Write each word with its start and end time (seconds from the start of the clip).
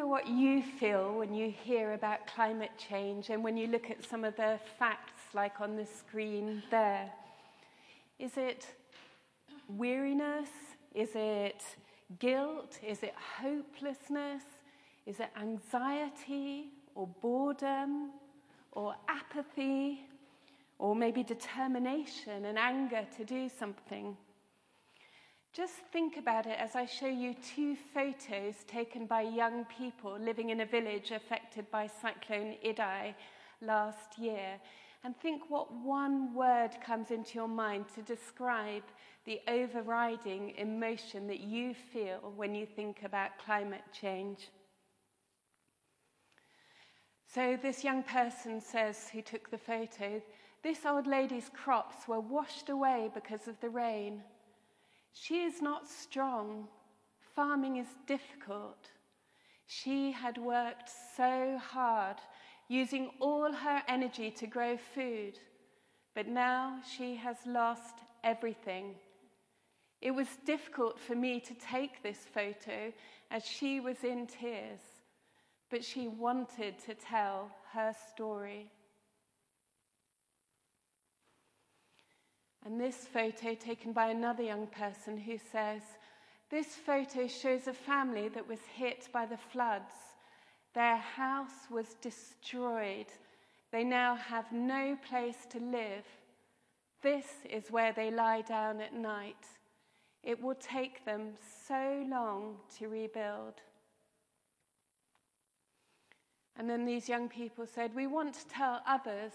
wonder 0.00 0.10
what 0.10 0.28
you 0.28 0.62
feel 0.62 1.18
when 1.18 1.34
you 1.34 1.50
hear 1.50 1.92
about 1.92 2.26
climate 2.26 2.70
change 2.78 3.28
and 3.28 3.44
when 3.44 3.54
you 3.54 3.66
look 3.66 3.90
at 3.90 4.02
some 4.02 4.24
of 4.24 4.34
the 4.36 4.58
facts, 4.78 5.20
like 5.34 5.60
on 5.60 5.76
the 5.76 5.84
screen 5.84 6.62
there. 6.70 7.10
Is 8.18 8.38
it 8.38 8.66
weariness? 9.68 10.48
Is 10.94 11.10
it 11.14 11.62
guilt? 12.18 12.78
Is 12.82 13.02
it 13.02 13.14
hopelessness? 13.42 14.42
Is 15.04 15.20
it 15.20 15.28
anxiety 15.38 16.68
or 16.94 17.06
boredom 17.20 18.12
or 18.72 18.94
apathy 19.06 20.00
or 20.78 20.96
maybe 20.96 21.22
determination 21.22 22.46
and 22.46 22.58
anger 22.58 23.04
to 23.18 23.24
do 23.24 23.50
something? 23.50 24.16
Just 25.52 25.74
think 25.92 26.16
about 26.16 26.46
it 26.46 26.56
as 26.60 26.76
I 26.76 26.86
show 26.86 27.08
you 27.08 27.34
two 27.34 27.76
photos 27.92 28.54
taken 28.68 29.06
by 29.06 29.22
young 29.22 29.64
people 29.64 30.16
living 30.16 30.50
in 30.50 30.60
a 30.60 30.66
village 30.66 31.10
affected 31.10 31.68
by 31.72 31.88
Cyclone 31.88 32.54
Idai 32.64 33.14
last 33.60 34.16
year. 34.16 34.60
And 35.02 35.16
think 35.16 35.42
what 35.48 35.72
one 35.72 36.34
word 36.34 36.70
comes 36.84 37.10
into 37.10 37.34
your 37.34 37.48
mind 37.48 37.86
to 37.96 38.02
describe 38.02 38.84
the 39.24 39.40
overriding 39.48 40.54
emotion 40.56 41.26
that 41.26 41.40
you 41.40 41.74
feel 41.74 42.32
when 42.36 42.54
you 42.54 42.64
think 42.64 43.02
about 43.02 43.38
climate 43.44 43.82
change. 43.92 44.50
So, 47.26 47.58
this 47.60 47.82
young 47.82 48.04
person 48.04 48.60
says, 48.60 49.08
who 49.12 49.20
took 49.20 49.50
the 49.50 49.58
photo, 49.58 50.22
this 50.62 50.86
old 50.86 51.08
lady's 51.08 51.50
crops 51.52 52.06
were 52.06 52.20
washed 52.20 52.68
away 52.68 53.10
because 53.14 53.48
of 53.48 53.58
the 53.60 53.68
rain. 53.68 54.22
She 55.12 55.42
is 55.42 55.60
not 55.60 55.88
strong. 55.88 56.68
Farming 57.34 57.76
is 57.76 57.88
difficult. 58.06 58.90
She 59.66 60.12
had 60.12 60.36
worked 60.38 60.90
so 61.16 61.58
hard, 61.58 62.16
using 62.68 63.10
all 63.20 63.52
her 63.52 63.82
energy 63.86 64.30
to 64.32 64.46
grow 64.46 64.76
food, 64.76 65.38
but 66.14 66.26
now 66.26 66.80
she 66.96 67.16
has 67.16 67.36
lost 67.46 67.94
everything. 68.24 68.96
It 70.00 70.12
was 70.12 70.28
difficult 70.46 70.98
for 70.98 71.14
me 71.14 71.40
to 71.40 71.54
take 71.54 72.02
this 72.02 72.18
photo 72.32 72.92
as 73.30 73.44
she 73.44 73.80
was 73.80 74.02
in 74.02 74.26
tears, 74.26 74.80
but 75.70 75.84
she 75.84 76.08
wanted 76.08 76.78
to 76.86 76.94
tell 76.94 77.50
her 77.72 77.94
story. 78.12 78.70
And 82.64 82.80
this 82.80 82.96
photo, 82.96 83.54
taken 83.54 83.92
by 83.92 84.10
another 84.10 84.42
young 84.42 84.66
person, 84.66 85.16
who 85.16 85.38
says, 85.38 85.82
This 86.50 86.74
photo 86.74 87.26
shows 87.26 87.66
a 87.66 87.72
family 87.72 88.28
that 88.28 88.46
was 88.46 88.60
hit 88.74 89.08
by 89.12 89.26
the 89.26 89.38
floods. 89.38 89.94
Their 90.74 90.98
house 90.98 91.70
was 91.70 91.94
destroyed. 92.02 93.06
They 93.72 93.84
now 93.84 94.14
have 94.14 94.52
no 94.52 94.96
place 95.08 95.46
to 95.50 95.58
live. 95.58 96.04
This 97.02 97.26
is 97.48 97.70
where 97.70 97.92
they 97.92 98.10
lie 98.10 98.42
down 98.42 98.80
at 98.80 98.94
night. 98.94 99.46
It 100.22 100.42
will 100.42 100.56
take 100.56 101.04
them 101.04 101.32
so 101.66 102.04
long 102.08 102.56
to 102.78 102.88
rebuild. 102.88 103.54
And 106.56 106.68
then 106.68 106.84
these 106.84 107.08
young 107.08 107.28
people 107.28 107.64
said, 107.66 107.94
We 107.94 108.06
want 108.06 108.34
to 108.34 108.46
tell 108.48 108.82
others 108.86 109.32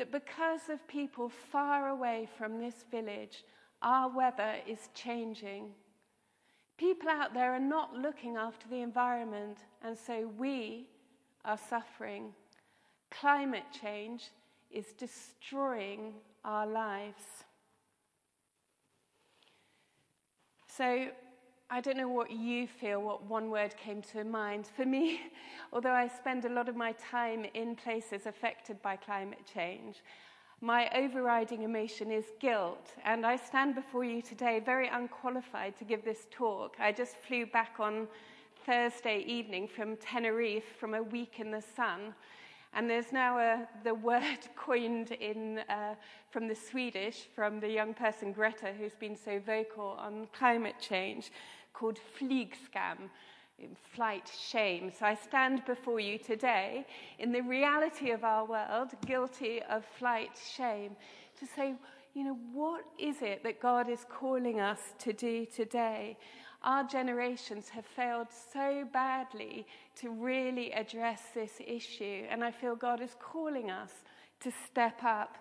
that 0.00 0.10
because 0.10 0.70
of 0.70 0.88
people 0.88 1.28
far 1.28 1.90
away 1.90 2.26
from 2.38 2.58
this 2.58 2.86
village, 2.90 3.44
our 3.82 4.08
weather 4.08 4.54
is 4.66 4.88
changing. 4.94 5.66
People 6.78 7.10
out 7.10 7.34
there 7.34 7.52
are 7.52 7.60
not 7.60 7.94
looking 7.94 8.36
after 8.36 8.66
the 8.66 8.80
environment, 8.80 9.58
and 9.84 9.94
so 9.98 10.32
we 10.38 10.88
are 11.44 11.58
suffering. 11.58 12.32
Climate 13.10 13.66
change 13.78 14.30
is 14.70 14.86
destroying 14.96 16.14
our 16.46 16.66
lives. 16.66 17.44
So, 20.66 21.08
I 21.72 21.80
don't 21.80 21.96
know 21.96 22.08
what 22.08 22.32
you 22.32 22.66
feel, 22.66 23.00
what 23.00 23.22
one 23.26 23.48
word 23.48 23.76
came 23.76 24.02
to 24.10 24.24
mind. 24.24 24.66
For 24.66 24.84
me, 24.84 25.20
although 25.72 25.92
I 25.92 26.08
spend 26.08 26.44
a 26.44 26.48
lot 26.48 26.68
of 26.68 26.74
my 26.74 26.92
time 26.94 27.46
in 27.54 27.76
places 27.76 28.26
affected 28.26 28.82
by 28.82 28.96
climate 28.96 29.46
change, 29.54 30.02
my 30.60 30.90
overriding 30.92 31.62
emotion 31.62 32.10
is 32.10 32.24
guilt. 32.40 32.94
And 33.04 33.24
I 33.24 33.36
stand 33.36 33.76
before 33.76 34.02
you 34.02 34.20
today 34.20 34.58
very 34.58 34.88
unqualified 34.88 35.78
to 35.78 35.84
give 35.84 36.04
this 36.04 36.26
talk. 36.32 36.74
I 36.80 36.90
just 36.90 37.16
flew 37.16 37.46
back 37.46 37.76
on 37.78 38.08
Thursday 38.66 39.20
evening 39.20 39.68
from 39.68 39.96
Tenerife 39.96 40.76
from 40.80 40.94
a 40.94 41.02
week 41.04 41.38
in 41.38 41.52
the 41.52 41.62
sun. 41.62 42.14
And 42.72 42.88
there's 42.88 43.12
now 43.12 43.38
a, 43.38 43.68
the 43.84 43.94
word 43.94 44.38
coined 44.56 45.12
in, 45.12 45.58
uh, 45.68 45.94
from 46.30 46.46
the 46.46 46.54
Swedish, 46.54 47.28
from 47.34 47.58
the 47.58 47.68
young 47.68 47.94
person 47.94 48.32
Greta, 48.32 48.72
who's 48.78 48.94
been 48.94 49.16
so 49.16 49.40
vocal 49.44 49.96
on 49.98 50.28
climate 50.32 50.76
change, 50.80 51.32
called 51.72 51.98
flygskam, 52.18 53.10
flight 53.94 54.30
shame. 54.48 54.90
So 54.98 55.06
I 55.06 55.14
stand 55.14 55.64
before 55.66 56.00
you 56.00 56.18
today 56.18 56.86
in 57.18 57.32
the 57.32 57.42
reality 57.42 58.10
of 58.10 58.24
our 58.24 58.44
world, 58.44 58.90
guilty 59.06 59.60
of 59.68 59.84
flight 59.98 60.30
shame, 60.56 60.96
to 61.38 61.46
say, 61.46 61.74
you 62.14 62.24
know, 62.24 62.38
what 62.52 62.84
is 62.98 63.16
it 63.22 63.42
that 63.44 63.60
God 63.60 63.88
is 63.88 64.04
calling 64.08 64.60
us 64.60 64.80
to 64.98 65.12
do 65.12 65.46
today? 65.46 66.16
Our 66.62 66.84
generations 66.84 67.70
have 67.70 67.86
failed 67.86 68.26
so 68.52 68.86
badly 68.92 69.66
to 70.00 70.10
really 70.10 70.72
address 70.72 71.22
this 71.34 71.52
issue, 71.64 72.26
and 72.28 72.44
I 72.44 72.50
feel 72.50 72.76
God 72.76 73.00
is 73.00 73.16
calling 73.18 73.70
us 73.70 73.92
to 74.40 74.52
step 74.66 75.02
up. 75.02 75.38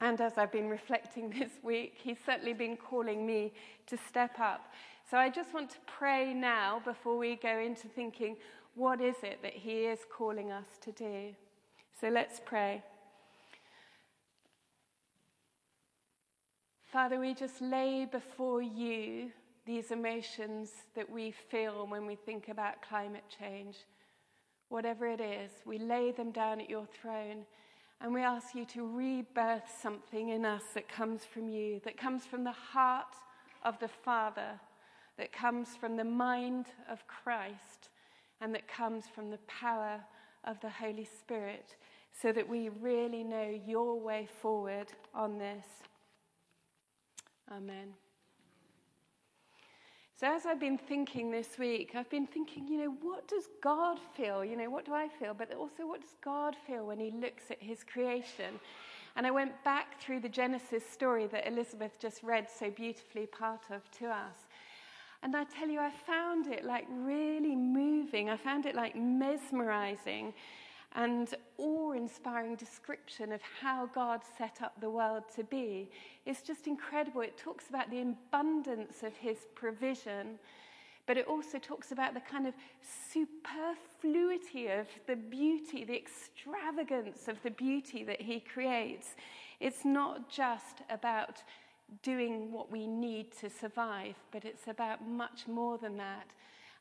And 0.00 0.18
as 0.20 0.38
I've 0.38 0.52
been 0.52 0.68
reflecting 0.70 1.28
this 1.38 1.52
week, 1.62 1.94
He's 2.02 2.18
certainly 2.24 2.54
been 2.54 2.76
calling 2.76 3.26
me 3.26 3.52
to 3.88 3.98
step 4.08 4.38
up. 4.38 4.72
So 5.10 5.16
I 5.16 5.28
just 5.28 5.52
want 5.52 5.70
to 5.70 5.76
pray 5.88 6.32
now 6.32 6.80
before 6.84 7.18
we 7.18 7.34
go 7.34 7.58
into 7.58 7.88
thinking, 7.88 8.36
what 8.76 9.00
is 9.00 9.16
it 9.24 9.40
that 9.42 9.54
He 9.54 9.86
is 9.86 9.98
calling 10.08 10.52
us 10.52 10.66
to 10.82 10.92
do? 10.92 11.34
So 12.00 12.08
let's 12.10 12.40
pray. 12.44 12.84
Father, 16.92 17.18
we 17.18 17.34
just 17.34 17.60
lay 17.60 18.04
before 18.04 18.62
you 18.62 19.32
these 19.66 19.90
emotions 19.90 20.70
that 20.94 21.10
we 21.10 21.32
feel 21.32 21.88
when 21.88 22.06
we 22.06 22.14
think 22.14 22.48
about 22.48 22.80
climate 22.80 23.24
change. 23.36 23.78
Whatever 24.68 25.08
it 25.08 25.20
is, 25.20 25.50
we 25.66 25.78
lay 25.78 26.12
them 26.12 26.30
down 26.30 26.60
at 26.60 26.70
your 26.70 26.86
throne 26.86 27.46
and 28.00 28.14
we 28.14 28.22
ask 28.22 28.54
you 28.54 28.64
to 28.66 28.86
rebirth 28.86 29.76
something 29.82 30.28
in 30.28 30.44
us 30.44 30.62
that 30.74 30.88
comes 30.88 31.24
from 31.24 31.48
you, 31.48 31.80
that 31.84 31.96
comes 31.96 32.26
from 32.26 32.44
the 32.44 32.52
heart 32.52 33.16
of 33.64 33.76
the 33.80 33.88
Father 33.88 34.60
that 35.20 35.32
comes 35.32 35.76
from 35.76 35.96
the 35.96 36.04
mind 36.04 36.64
of 36.90 37.06
Christ 37.06 37.90
and 38.40 38.54
that 38.54 38.66
comes 38.66 39.04
from 39.14 39.30
the 39.30 39.38
power 39.46 40.00
of 40.44 40.58
the 40.60 40.70
Holy 40.70 41.04
Spirit 41.04 41.76
so 42.10 42.32
that 42.32 42.48
we 42.48 42.70
really 42.80 43.22
know 43.22 43.60
your 43.66 44.00
way 44.00 44.26
forward 44.40 44.86
on 45.14 45.36
this. 45.36 45.66
Amen. 47.52 47.92
So, 50.18 50.26
as 50.26 50.46
I've 50.46 50.60
been 50.60 50.78
thinking 50.78 51.30
this 51.30 51.58
week, 51.58 51.92
I've 51.94 52.10
been 52.10 52.26
thinking, 52.26 52.66
you 52.66 52.78
know, 52.78 52.94
what 53.02 53.28
does 53.28 53.44
God 53.62 53.98
feel? 54.16 54.42
You 54.42 54.56
know, 54.56 54.70
what 54.70 54.86
do 54.86 54.94
I 54.94 55.08
feel? 55.08 55.34
But 55.34 55.52
also, 55.54 55.86
what 55.86 56.00
does 56.00 56.16
God 56.24 56.56
feel 56.66 56.86
when 56.86 56.98
He 56.98 57.10
looks 57.10 57.50
at 57.50 57.60
His 57.60 57.84
creation? 57.84 58.58
And 59.16 59.26
I 59.26 59.30
went 59.30 59.52
back 59.64 60.00
through 60.00 60.20
the 60.20 60.28
Genesis 60.28 60.84
story 60.88 61.26
that 61.26 61.46
Elizabeth 61.46 61.98
just 61.98 62.22
read 62.22 62.48
so 62.48 62.70
beautifully 62.70 63.26
part 63.26 63.62
of 63.70 63.90
to 63.98 64.06
us. 64.06 64.46
And 65.22 65.36
I 65.36 65.44
tell 65.44 65.68
you, 65.68 65.80
I 65.80 65.90
found 65.90 66.46
it 66.46 66.64
like 66.64 66.86
really 66.90 67.54
moving. 67.54 68.30
I 68.30 68.36
found 68.36 68.66
it 68.66 68.74
like 68.74 68.96
mesmerizing 68.96 70.32
and 70.96 71.32
awe 71.58 71.92
inspiring 71.92 72.56
description 72.56 73.32
of 73.32 73.40
how 73.60 73.86
God 73.94 74.22
set 74.38 74.60
up 74.62 74.80
the 74.80 74.90
world 74.90 75.24
to 75.36 75.44
be. 75.44 75.90
It's 76.26 76.42
just 76.42 76.66
incredible. 76.66 77.20
It 77.20 77.36
talks 77.36 77.68
about 77.68 77.90
the 77.90 78.00
abundance 78.00 79.02
of 79.02 79.14
his 79.14 79.38
provision, 79.54 80.38
but 81.06 81.16
it 81.16 81.26
also 81.26 81.58
talks 81.58 81.92
about 81.92 82.14
the 82.14 82.20
kind 82.20 82.46
of 82.46 82.54
superfluity 83.12 84.68
of 84.68 84.88
the 85.06 85.16
beauty, 85.16 85.84
the 85.84 85.96
extravagance 85.96 87.28
of 87.28 87.40
the 87.42 87.50
beauty 87.50 88.02
that 88.04 88.20
he 88.20 88.40
creates. 88.40 89.14
It's 89.60 89.84
not 89.84 90.28
just 90.28 90.82
about 90.88 91.42
doing 92.02 92.52
what 92.52 92.70
we 92.70 92.86
need 92.86 93.32
to 93.40 93.50
survive, 93.50 94.14
but 94.30 94.44
it's 94.44 94.68
about 94.68 95.06
much 95.06 95.46
more 95.46 95.78
than 95.78 95.96
that. 95.98 96.32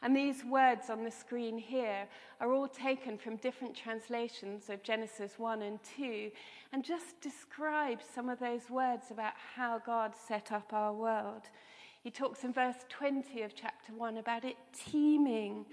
And 0.02 0.16
these 0.16 0.46
words 0.46 0.90
on 0.90 1.04
the 1.04 1.12
screen 1.12 1.58
here 1.58 2.08
are 2.40 2.54
all 2.54 2.70
taken 2.70 3.18
from 3.18 3.36
different 3.36 3.76
translations 3.76 4.70
of 4.70 4.82
Genesis 4.82 5.34
1 5.38 5.62
and 5.62 5.80
2 5.98 6.32
and 6.72 6.86
just 6.86 7.20
describe 7.20 8.00
some 8.16 8.30
of 8.30 8.40
those 8.40 8.70
words 8.70 9.12
about 9.12 9.34
how 9.56 9.80
God 9.86 10.14
set 10.16 10.54
up 10.54 10.72
our 10.72 10.94
world. 10.94 11.44
He 12.02 12.12
talks 12.12 12.46
in 12.46 12.54
verse 12.54 12.78
20 12.88 13.42
of 13.42 13.54
chapter 13.54 13.92
1 13.94 14.18
about 14.18 14.46
it 14.46 14.56
teeming. 14.74 15.66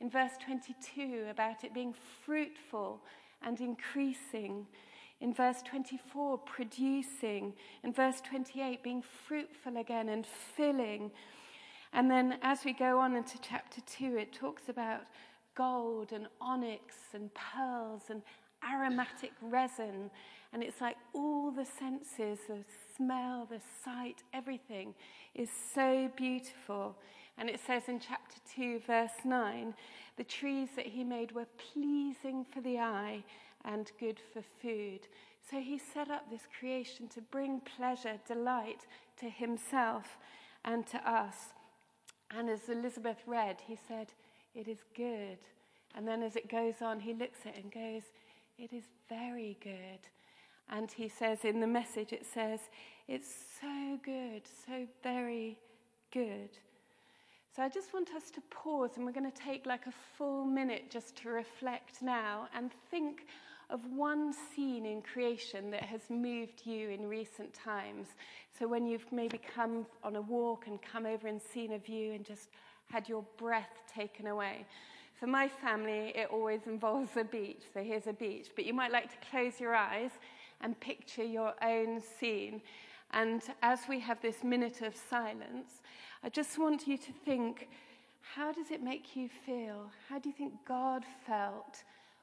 In 0.00 0.10
verse 0.10 0.32
22, 0.44 1.26
about 1.30 1.62
it 1.62 1.72
being 1.72 1.94
fruitful 2.24 3.00
and 3.42 3.60
increasing. 3.60 4.66
In 5.20 5.34
verse 5.34 5.62
24, 5.62 6.38
producing. 6.38 7.54
In 7.82 7.92
verse 7.92 8.20
28, 8.20 8.82
being 8.82 9.02
fruitful 9.26 9.76
again 9.76 10.08
and 10.08 10.26
filling. 10.26 11.10
And 11.92 12.10
then 12.10 12.38
as 12.42 12.64
we 12.64 12.72
go 12.72 13.00
on 13.00 13.16
into 13.16 13.38
chapter 13.40 13.80
2, 13.80 14.16
it 14.16 14.32
talks 14.32 14.68
about 14.68 15.02
gold 15.56 16.12
and 16.12 16.28
onyx 16.40 16.94
and 17.14 17.30
pearls 17.34 18.02
and 18.10 18.22
aromatic 18.64 19.32
resin. 19.42 20.10
And 20.52 20.62
it's 20.62 20.80
like 20.80 20.96
all 21.12 21.50
the 21.50 21.64
senses 21.64 22.38
the 22.48 22.64
smell, 22.96 23.46
the 23.50 23.60
sight, 23.84 24.22
everything 24.32 24.94
is 25.34 25.50
so 25.74 26.10
beautiful. 26.16 26.96
And 27.36 27.48
it 27.48 27.60
says 27.64 27.84
in 27.88 28.00
chapter 28.00 28.36
2, 28.54 28.80
verse 28.86 29.24
9, 29.24 29.74
the 30.16 30.24
trees 30.24 30.68
that 30.76 30.86
he 30.86 31.04
made 31.04 31.32
were 31.32 31.46
pleasing 31.72 32.44
for 32.52 32.60
the 32.60 32.78
eye 32.78 33.24
and 33.64 33.90
good 33.98 34.20
for 34.32 34.42
food. 34.60 35.00
So 35.50 35.60
he 35.60 35.78
set 35.78 36.10
up 36.10 36.30
this 36.30 36.46
creation 36.58 37.08
to 37.08 37.20
bring 37.20 37.60
pleasure, 37.60 38.18
delight 38.26 38.86
to 39.20 39.28
himself 39.28 40.18
and 40.64 40.86
to 40.88 41.10
us. 41.10 41.54
And 42.30 42.50
as 42.50 42.68
Elizabeth 42.68 43.18
read, 43.26 43.56
he 43.66 43.78
said, 43.88 44.08
It 44.54 44.68
is 44.68 44.78
good. 44.94 45.38
And 45.94 46.06
then 46.06 46.22
as 46.22 46.36
it 46.36 46.50
goes 46.50 46.82
on, 46.82 47.00
he 47.00 47.14
looks 47.14 47.40
at 47.46 47.56
it 47.56 47.62
and 47.62 47.72
goes, 47.72 48.02
It 48.58 48.72
is 48.72 48.84
very 49.08 49.56
good. 49.62 50.00
And 50.70 50.90
he 50.90 51.08
says 51.08 51.44
in 51.44 51.60
the 51.60 51.66
message, 51.66 52.12
it 52.12 52.26
says, 52.26 52.60
It's 53.06 53.32
so 53.60 53.98
good, 54.04 54.42
so 54.66 54.86
very 55.02 55.58
good. 56.12 56.50
So 57.56 57.62
I 57.62 57.68
just 57.68 57.92
want 57.92 58.10
us 58.14 58.30
to 58.32 58.40
pause 58.50 58.90
and 58.96 59.04
we're 59.04 59.12
going 59.12 59.30
to 59.30 59.36
take 59.36 59.66
like 59.66 59.86
a 59.86 59.94
full 60.16 60.44
minute 60.44 60.90
just 60.90 61.16
to 61.22 61.30
reflect 61.30 62.02
now 62.02 62.48
and 62.54 62.70
think 62.90 63.26
of 63.70 63.80
one 63.94 64.32
scene 64.32 64.86
in 64.86 65.02
creation 65.02 65.70
that 65.70 65.82
has 65.82 66.02
moved 66.08 66.62
you 66.64 66.88
in 66.88 67.06
recent 67.06 67.52
times. 67.52 68.08
So 68.58 68.66
when 68.66 68.86
you've 68.86 69.10
maybe 69.12 69.38
come 69.54 69.86
on 70.02 70.16
a 70.16 70.22
walk 70.22 70.66
and 70.66 70.80
come 70.80 71.04
over 71.04 71.28
and 71.28 71.40
seen 71.40 71.72
a 71.72 71.78
view 71.78 72.12
and 72.12 72.24
just 72.24 72.48
had 72.90 73.08
your 73.08 73.24
breath 73.36 73.82
taken 73.94 74.26
away. 74.26 74.64
For 75.20 75.26
my 75.26 75.48
family, 75.48 76.12
it 76.14 76.28
always 76.30 76.60
involves 76.66 77.16
a 77.16 77.24
beach. 77.24 77.62
So 77.74 77.82
here's 77.82 78.06
a 78.06 78.12
beach. 78.12 78.48
But 78.54 78.64
you 78.64 78.72
might 78.72 78.92
like 78.92 79.10
to 79.10 79.28
close 79.30 79.60
your 79.60 79.74
eyes 79.74 80.12
and 80.60 80.78
picture 80.80 81.24
your 81.24 81.54
own 81.62 82.00
scene. 82.00 82.62
And 83.12 83.42
as 83.62 83.80
we 83.88 84.00
have 84.00 84.20
this 84.22 84.44
minute 84.44 84.80
of 84.82 84.94
silence, 84.96 85.80
I 86.22 86.28
just 86.28 86.58
want 86.58 86.86
you 86.86 86.96
to 86.96 87.12
think 87.24 87.68
how 88.34 88.52
does 88.52 88.70
it 88.70 88.82
make 88.82 89.16
you 89.16 89.28
feel? 89.46 89.90
How 90.08 90.18
do 90.18 90.28
you 90.28 90.34
think 90.34 90.52
God 90.66 91.04
felt 91.26 91.82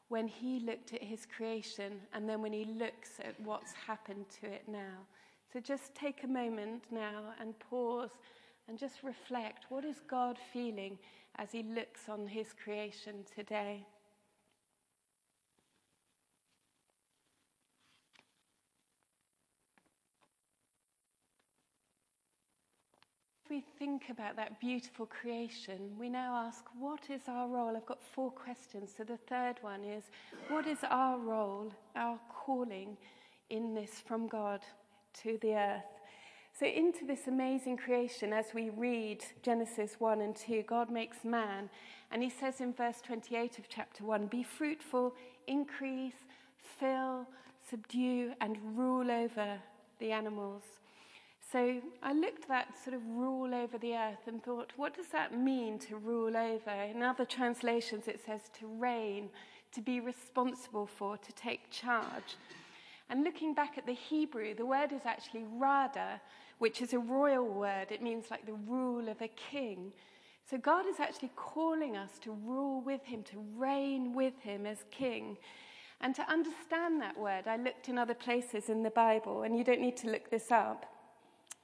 when 0.10 0.28
he 0.28 0.60
looked 0.60 0.94
at 0.94 1.04
his 1.04 1.26
creation 1.26 2.00
and 2.14 2.30
then 2.30 2.42
when 2.42 2.54
he 2.54 2.66
looks 2.66 3.20
at 3.20 3.40
what's 3.42 3.74
happened 3.74 4.26
to 4.42 4.48
it 4.48 4.64
now? 4.68 5.06
So 5.52 5.60
just 5.60 5.96
take 5.96 6.24
a 6.24 6.28
moment 6.28 6.84
now 6.92 7.34
and 7.40 7.58
pause 7.60 8.12
and 8.68 8.78
just 8.78 9.04
reflect 9.04 9.66
what 9.70 9.86
is 9.86 10.02
God 10.08 10.38
feeling 10.54 10.98
as 11.38 11.52
he 11.52 11.64
looks 11.64 12.10
on 12.10 12.28
his 12.28 12.54
creation 12.54 13.26
today? 13.34 13.86
We 23.56 23.64
think 23.80 24.10
about 24.10 24.36
that 24.36 24.60
beautiful 24.60 25.06
creation, 25.06 25.96
we 25.98 26.10
now 26.10 26.36
ask, 26.36 26.66
what 26.78 27.10
is 27.10 27.22
our 27.30 27.48
role? 27.48 27.74
I've 27.78 27.86
got 27.86 28.04
four 28.04 28.30
questions. 28.30 28.92
So 28.98 29.06
the 29.06 29.16
third 29.30 29.56
one 29.62 29.86
is, 29.86 30.04
what 30.50 30.68
is 30.68 30.80
our 30.90 31.18
role, 31.18 31.72
our 31.96 32.20
calling 32.28 32.98
in 33.50 33.74
this 33.74 34.04
from 34.06 34.28
God 34.28 34.60
to 35.22 35.38
the 35.42 35.54
earth? 35.54 35.84
So, 36.60 36.66
into 36.66 37.06
this 37.06 37.28
amazing 37.28 37.78
creation, 37.78 38.34
as 38.34 38.48
we 38.54 38.72
read 38.72 39.24
Genesis 39.42 39.96
1 40.00 40.20
and 40.20 40.36
2, 40.36 40.64
God 40.68 40.90
makes 40.90 41.24
man. 41.24 41.70
And 42.12 42.22
he 42.22 42.30
says 42.30 42.60
in 42.60 42.74
verse 42.74 43.00
28 43.06 43.58
of 43.58 43.70
chapter 43.70 44.04
1 44.04 44.28
Be 44.28 44.44
fruitful, 44.44 45.16
increase, 45.48 46.26
fill, 46.78 47.26
subdue, 47.70 48.34
and 48.42 48.58
rule 48.78 49.10
over 49.10 49.60
the 50.00 50.12
animals. 50.12 50.64
So 51.56 51.80
I 52.04 52.12
looked 52.12 52.42
at 52.42 52.50
that 52.50 52.84
sort 52.84 52.98
of 52.98 53.02
rule 53.08 53.56
over 53.56 53.78
the 53.78 53.96
earth 53.96 54.28
and 54.28 54.44
thought, 54.44 54.74
what 54.76 54.94
does 54.94 55.08
that 55.14 55.40
mean 55.40 55.80
to 55.88 55.96
rule 55.96 56.36
over? 56.36 56.70
In 56.70 57.02
other 57.02 57.24
translations, 57.24 58.10
it 58.10 58.20
says 58.26 58.42
to 58.60 58.68
reign, 58.68 59.30
to 59.72 59.80
be 59.80 60.02
responsible 60.02 60.86
for, 60.86 61.16
to 61.16 61.32
take 61.32 61.72
charge. 61.72 62.36
And 63.10 63.24
looking 63.24 63.54
back 63.54 63.78
at 63.78 63.86
the 63.86 63.94
Hebrew, 63.94 64.54
the 64.54 64.66
word 64.66 64.92
is 64.92 65.04
actually 65.06 65.46
rada, 65.54 66.20
which 66.58 66.82
is 66.82 66.92
a 66.92 67.00
royal 67.00 67.48
word. 67.48 67.90
It 67.90 68.04
means 68.04 68.26
like 68.30 68.46
the 68.46 68.60
rule 68.68 69.08
of 69.08 69.22
a 69.22 69.30
king. 69.30 69.94
So 70.50 70.58
God 70.58 70.86
is 70.86 71.00
actually 71.00 71.32
calling 71.38 71.96
us 71.96 72.20
to 72.24 72.34
rule 72.34 72.82
with 72.82 73.06
him, 73.06 73.24
to 73.32 73.42
reign 73.56 74.14
with 74.14 74.38
him 74.42 74.66
as 74.66 74.80
king. 74.92 75.38
And 76.02 76.14
to 76.16 76.30
understand 76.30 77.00
that 77.00 77.18
word, 77.18 77.48
I 77.48 77.56
looked 77.56 77.88
in 77.88 77.98
other 77.98 78.14
places 78.14 78.68
in 78.68 78.84
the 78.84 78.90
Bible, 78.90 79.44
and 79.44 79.58
you 79.58 79.64
don't 79.64 79.80
need 79.80 79.96
to 79.98 80.12
look 80.12 80.30
this 80.30 80.52
up. 80.52 80.92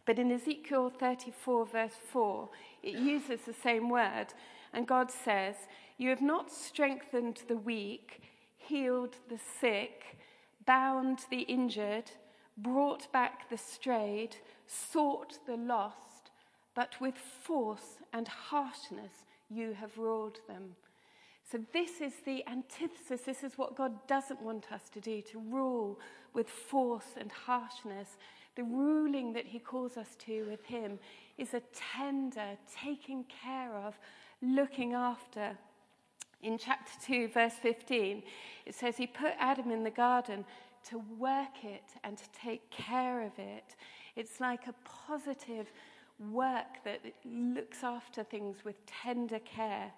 But 0.05 0.19
in 0.19 0.31
Ezekiel 0.31 0.89
34, 0.89 1.65
verse 1.65 1.95
4, 2.11 2.49
it 2.83 2.95
uses 2.95 3.41
the 3.41 3.53
same 3.53 3.89
word. 3.89 4.27
And 4.73 4.87
God 4.87 5.11
says, 5.11 5.55
You 5.97 6.09
have 6.09 6.21
not 6.21 6.51
strengthened 6.51 7.43
the 7.47 7.57
weak, 7.57 8.21
healed 8.57 9.15
the 9.29 9.39
sick, 9.59 10.17
bound 10.65 11.19
the 11.29 11.41
injured, 11.41 12.11
brought 12.57 13.11
back 13.11 13.49
the 13.49 13.57
strayed, 13.57 14.37
sought 14.67 15.39
the 15.45 15.57
lost, 15.57 16.31
but 16.75 16.99
with 17.01 17.17
force 17.17 17.97
and 18.13 18.27
harshness 18.27 19.25
you 19.49 19.73
have 19.73 19.97
ruled 19.97 20.39
them. 20.47 20.75
So, 21.51 21.59
this 21.73 21.99
is 21.99 22.13
the 22.25 22.47
antithesis. 22.47 23.21
This 23.21 23.43
is 23.43 23.57
what 23.57 23.75
God 23.75 24.07
doesn't 24.07 24.41
want 24.41 24.71
us 24.71 24.87
to 24.93 25.01
do 25.01 25.21
to 25.23 25.39
rule 25.39 25.99
with 26.33 26.47
force 26.47 27.15
and 27.17 27.29
harshness. 27.29 28.15
The 28.61 28.67
ruling 28.67 29.33
that 29.33 29.47
He 29.47 29.57
calls 29.57 29.97
us 29.97 30.15
to 30.27 30.43
with 30.43 30.63
Him 30.63 30.99
is 31.39 31.55
a 31.55 31.63
tender, 31.73 32.55
taking 32.71 33.23
care 33.23 33.75
of, 33.75 33.97
looking 34.39 34.93
after. 34.93 35.57
In 36.43 36.59
chapter 36.59 36.91
2, 37.03 37.29
verse 37.29 37.55
15, 37.59 38.21
it 38.67 38.75
says, 38.75 38.97
He 38.97 39.07
put 39.07 39.31
Adam 39.39 39.71
in 39.71 39.83
the 39.83 39.89
garden 39.89 40.45
to 40.89 41.01
work 41.17 41.63
it 41.63 41.85
and 42.03 42.15
to 42.19 42.23
take 42.39 42.69
care 42.69 43.23
of 43.23 43.31
it. 43.39 43.75
It's 44.15 44.39
like 44.39 44.67
a 44.67 44.75
positive 45.07 45.71
work 46.31 46.83
that 46.85 46.99
looks 47.25 47.83
after 47.83 48.23
things 48.23 48.57
with 48.63 48.75
tender 48.85 49.39
care. 49.39 49.91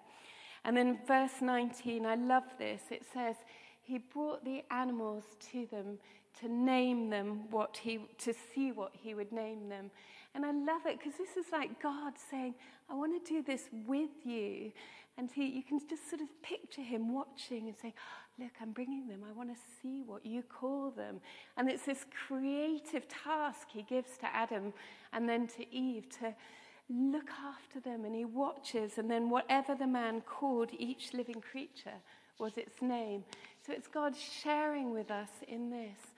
And 0.64 0.74
then 0.74 1.00
verse 1.06 1.42
19, 1.42 2.06
I 2.06 2.14
love 2.14 2.44
this. 2.58 2.80
It 2.90 3.04
says, 3.12 3.36
He 3.82 3.98
brought 3.98 4.42
the 4.42 4.64
animals 4.70 5.24
to 5.52 5.66
them 5.66 5.98
to 6.40 6.48
name 6.48 7.10
them 7.10 7.50
what 7.50 7.78
he, 7.82 8.00
to 8.18 8.34
see 8.54 8.72
what 8.72 8.92
he 8.92 9.14
would 9.14 9.32
name 9.32 9.68
them. 9.68 9.90
And 10.34 10.44
I 10.44 10.50
love 10.50 10.86
it 10.86 10.98
because 10.98 11.16
this 11.16 11.36
is 11.36 11.52
like 11.52 11.80
God 11.80 12.14
saying, 12.30 12.54
I 12.90 12.94
want 12.94 13.24
to 13.24 13.32
do 13.32 13.42
this 13.42 13.68
with 13.86 14.10
you. 14.24 14.72
And 15.16 15.30
he, 15.30 15.46
you 15.46 15.62
can 15.62 15.80
just 15.88 16.10
sort 16.10 16.22
of 16.22 16.28
picture 16.42 16.82
him 16.82 17.14
watching 17.14 17.68
and 17.68 17.76
saying, 17.80 17.94
Look, 18.36 18.50
I'm 18.60 18.72
bringing 18.72 19.06
them. 19.06 19.20
I 19.28 19.30
want 19.30 19.50
to 19.50 19.60
see 19.80 20.02
what 20.04 20.26
you 20.26 20.42
call 20.42 20.90
them. 20.90 21.20
And 21.56 21.70
it's 21.70 21.86
this 21.86 22.04
creative 22.26 23.06
task 23.06 23.68
he 23.72 23.82
gives 23.82 24.18
to 24.18 24.26
Adam 24.26 24.72
and 25.12 25.28
then 25.28 25.46
to 25.56 25.72
Eve 25.72 26.08
to 26.18 26.34
look 26.90 27.30
after 27.30 27.78
them. 27.78 28.04
And 28.04 28.12
he 28.12 28.24
watches, 28.24 28.98
and 28.98 29.08
then 29.08 29.30
whatever 29.30 29.76
the 29.76 29.86
man 29.86 30.20
called 30.20 30.70
each 30.76 31.14
living 31.14 31.40
creature 31.40 32.00
was 32.40 32.56
its 32.56 32.82
name. 32.82 33.22
So 33.64 33.72
it's 33.72 33.86
God 33.86 34.16
sharing 34.16 34.92
with 34.92 35.12
us 35.12 35.30
in 35.46 35.70
this. 35.70 36.13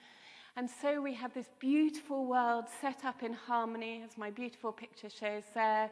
And 0.57 0.67
so 0.81 0.99
we 0.99 1.13
have 1.13 1.35
this 1.35 1.51
beautiful 1.59 2.25
world 2.25 2.65
set 2.81 3.05
up 3.05 3.21
in 3.21 3.31
harmony, 3.31 4.01
as 4.03 4.17
my 4.17 4.31
beautiful 4.31 4.71
picture 4.71 5.07
shows 5.07 5.43
there. 5.53 5.87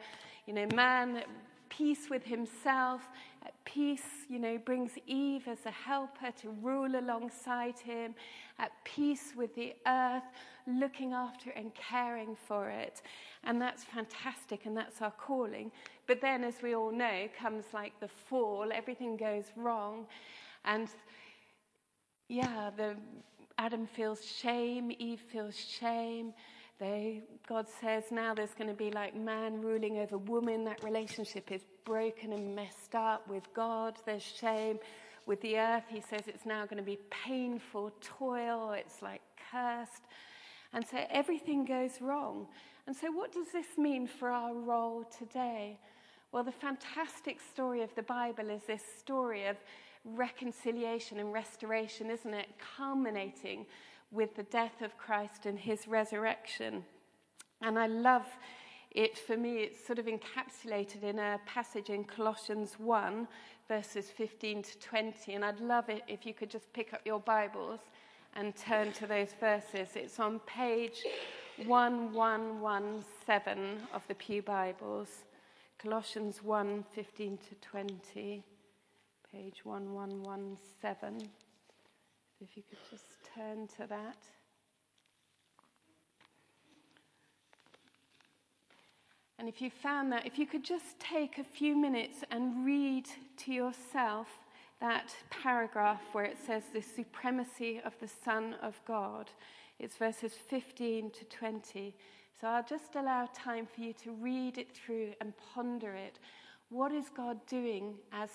You 0.47 0.53
know, 0.55 0.65
man 0.73 1.17
at 1.17 1.27
peace 1.69 2.09
with 2.09 2.23
himself, 2.23 3.01
at 3.45 3.53
peace, 3.63 4.25
you 4.27 4.39
know, 4.39 4.57
brings 4.57 4.93
Eve 5.05 5.47
as 5.47 5.59
a 5.67 5.71
helper 5.71 6.31
to 6.41 6.49
rule 6.63 6.95
alongside 6.95 7.77
him, 7.77 8.15
at 8.57 8.71
peace 8.83 9.33
with 9.37 9.53
the 9.53 9.75
earth, 9.85 10.23
looking 10.65 11.13
after 11.13 11.51
and 11.51 11.71
caring 11.75 12.35
for 12.35 12.67
it. 12.67 13.03
And 13.43 13.61
that's 13.61 13.83
fantastic, 13.83 14.65
and 14.65 14.75
that's 14.75 14.99
our 14.99 15.11
calling. 15.11 15.71
But 16.07 16.21
then, 16.21 16.43
as 16.43 16.55
we 16.63 16.73
all 16.73 16.91
know, 16.91 17.27
comes 17.39 17.65
like 17.71 17.99
the 17.99 18.07
fall, 18.07 18.71
everything 18.73 19.15
goes 19.15 19.45
wrong. 19.55 20.07
And 20.63 20.89
yeah, 22.29 22.71
the 22.75 22.95
Adam 23.57 23.87
feels 23.87 24.23
shame, 24.23 24.91
Eve 24.99 25.21
feels 25.31 25.55
shame. 25.55 26.33
They, 26.77 27.23
God 27.47 27.67
says 27.81 28.05
now 28.11 28.33
there's 28.33 28.53
going 28.53 28.69
to 28.69 28.75
be 28.75 28.91
like 28.91 29.15
man 29.15 29.61
ruling 29.61 29.97
over 29.99 30.17
woman. 30.17 30.65
That 30.65 30.83
relationship 30.83 31.51
is 31.51 31.63
broken 31.85 32.33
and 32.33 32.53
messed 32.53 32.95
up 32.95 33.27
with 33.29 33.43
God. 33.53 33.95
There's 34.05 34.23
shame. 34.23 34.79
With 35.25 35.41
the 35.41 35.57
earth, 35.57 35.85
he 35.87 36.01
says 36.01 36.21
it's 36.27 36.45
now 36.45 36.65
going 36.65 36.77
to 36.77 36.83
be 36.83 36.99
painful 37.09 37.91
toil. 38.01 38.73
It's 38.73 39.01
like 39.01 39.21
cursed. 39.51 40.03
And 40.73 40.85
so 40.85 40.97
everything 41.09 41.63
goes 41.63 42.01
wrong. 42.01 42.47
And 42.87 42.95
so, 42.95 43.09
what 43.11 43.31
does 43.31 43.47
this 43.51 43.77
mean 43.77 44.05
for 44.05 44.29
our 44.29 44.53
role 44.53 45.05
today? 45.17 45.79
Well, 46.31 46.43
the 46.43 46.51
fantastic 46.51 47.39
story 47.39 47.81
of 47.81 47.95
the 47.95 48.03
Bible 48.03 48.49
is 48.49 48.63
this 48.67 48.83
story 48.99 49.47
of 49.47 49.55
reconciliation 50.05 51.19
and 51.19 51.33
restoration, 51.33 52.09
isn't 52.09 52.33
it? 52.33 52.47
Culminating 52.77 53.65
with 54.11 54.35
the 54.35 54.43
death 54.43 54.81
of 54.81 54.97
Christ 54.97 55.45
and 55.45 55.59
his 55.59 55.87
resurrection. 55.87 56.83
And 57.61 57.79
I 57.79 57.87
love 57.87 58.25
it 58.91 59.17
for 59.17 59.35
me, 59.35 59.57
it's 59.57 59.85
sort 59.85 59.99
of 59.99 60.05
encapsulated 60.05 61.03
in 61.03 61.19
a 61.19 61.37
passage 61.45 61.89
in 61.89 62.05
Colossians 62.05 62.79
1, 62.79 63.27
verses 63.67 64.09
15 64.09 64.63
to 64.63 64.79
20. 64.79 65.33
And 65.33 65.43
I'd 65.43 65.59
love 65.59 65.89
it 65.89 66.03
if 66.07 66.25
you 66.25 66.33
could 66.33 66.49
just 66.49 66.71
pick 66.71 66.93
up 66.93 67.01
your 67.03 67.19
Bibles 67.19 67.81
and 68.35 68.55
turn 68.55 68.93
to 68.93 69.05
those 69.05 69.33
verses. 69.37 69.89
It's 69.95 70.17
on 70.19 70.39
page 70.45 71.03
1117 71.65 73.87
of 73.93 74.01
the 74.07 74.15
Pew 74.15 74.41
Bibles, 74.41 75.25
Colossians 75.77 76.41
1 76.41 76.85
15 76.93 77.37
to 77.37 77.55
20, 77.55 78.45
page 79.35 79.65
1117. 79.65 81.29
If 82.39 82.55
you 82.55 82.63
could 82.69 82.79
just 82.89 83.03
turn 83.35 83.67
to 83.75 83.85
that. 83.87 84.17
And 89.37 89.49
if 89.49 89.61
you 89.61 89.69
found 89.69 90.09
that, 90.13 90.25
if 90.25 90.39
you 90.39 90.45
could 90.45 90.63
just 90.63 90.97
take 90.99 91.37
a 91.37 91.43
few 91.43 91.75
minutes 91.75 92.19
and 92.31 92.65
read 92.65 93.07
to 93.39 93.51
yourself 93.51 94.27
that 94.79 95.13
paragraph 95.29 96.01
where 96.13 96.23
it 96.23 96.37
says 96.45 96.63
the 96.73 96.81
supremacy 96.81 97.81
of 97.83 97.93
the 97.99 98.07
Son 98.07 98.55
of 98.61 98.79
God. 98.87 99.29
It's 99.79 99.97
verses 99.97 100.33
15 100.49 101.11
to 101.11 101.25
20. 101.25 101.93
So 102.39 102.47
I'll 102.47 102.63
just 102.63 102.95
allow 102.95 103.27
time 103.33 103.67
for 103.67 103.81
you 103.81 103.91
to 104.03 104.11
read 104.11 104.57
it 104.57 104.71
through 104.71 105.13
and 105.19 105.33
ponder 105.53 105.93
it. 105.93 106.19
What 106.69 106.93
is 106.93 107.05
God 107.09 107.45
doing 107.47 107.95
as 108.13 108.29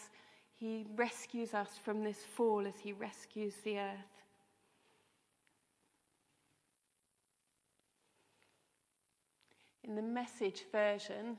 He 0.61 0.85
rescues 0.95 1.55
us 1.55 1.71
from 1.83 2.05
this 2.05 2.19
fall, 2.19 2.67
as 2.67 2.75
He 2.79 2.93
rescues 2.93 3.55
the 3.65 3.79
earth? 3.79 4.21
In 9.85 9.97
the 9.97 10.03
message 10.03 10.65
version, 10.71 11.39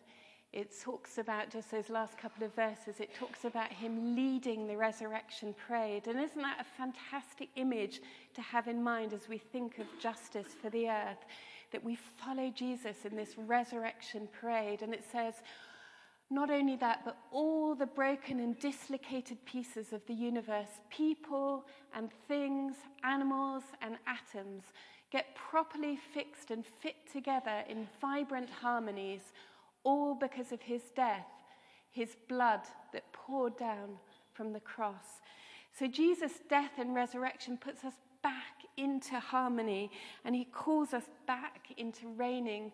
it 0.53 0.73
talks 0.83 1.19
about 1.19 1.51
just 1.51 1.69
those 1.69 1.89
last 1.89 2.17
couple 2.17 2.43
of 2.43 2.53
verses, 2.55 2.99
it 2.99 3.13
talks 3.13 3.45
about 3.45 3.71
him 3.71 4.15
leading 4.15 4.67
the 4.67 4.75
resurrection 4.75 5.55
parade. 5.67 6.07
And 6.07 6.19
isn't 6.19 6.41
that 6.41 6.59
a 6.59 6.77
fantastic 6.77 7.49
image 7.55 8.01
to 8.33 8.41
have 8.41 8.67
in 8.67 8.83
mind 8.83 9.13
as 9.13 9.29
we 9.29 9.37
think 9.37 9.77
of 9.77 9.85
justice 10.01 10.47
for 10.61 10.69
the 10.71 10.89
earth? 10.89 11.25
That 11.71 11.83
we 11.83 11.95
follow 11.95 12.49
Jesus 12.49 13.05
in 13.05 13.15
this 13.15 13.35
resurrection 13.37 14.27
parade. 14.41 14.81
And 14.81 14.93
it 14.93 15.05
says, 15.09 15.35
not 16.31 16.49
only 16.49 16.77
that, 16.77 17.01
but 17.03 17.17
all 17.31 17.75
the 17.75 17.85
broken 17.85 18.39
and 18.39 18.57
dislocated 18.57 19.43
pieces 19.45 19.91
of 19.91 20.01
the 20.07 20.13
universe, 20.13 20.79
people 20.89 21.65
and 21.93 22.09
things, 22.27 22.75
animals 23.03 23.63
and 23.81 23.97
atoms, 24.07 24.63
get 25.11 25.35
properly 25.35 25.99
fixed 26.13 26.49
and 26.49 26.63
fit 26.81 26.95
together 27.11 27.63
in 27.67 27.85
vibrant 27.99 28.49
harmonies, 28.49 29.33
all 29.83 30.15
because 30.15 30.53
of 30.53 30.61
his 30.61 30.83
death, 30.95 31.27
his 31.91 32.15
blood 32.29 32.61
that 32.93 33.11
poured 33.11 33.57
down 33.57 33.97
from 34.33 34.53
the 34.53 34.59
cross. 34.61 35.21
So 35.77 35.85
Jesus' 35.85 36.39
death 36.49 36.71
and 36.77 36.95
resurrection 36.95 37.57
puts 37.57 37.83
us 37.83 37.95
back 38.23 38.65
into 38.77 39.19
harmony 39.19 39.91
and 40.23 40.33
he 40.33 40.45
calls 40.45 40.93
us 40.93 41.09
back 41.27 41.67
into 41.77 42.07
reigning 42.15 42.71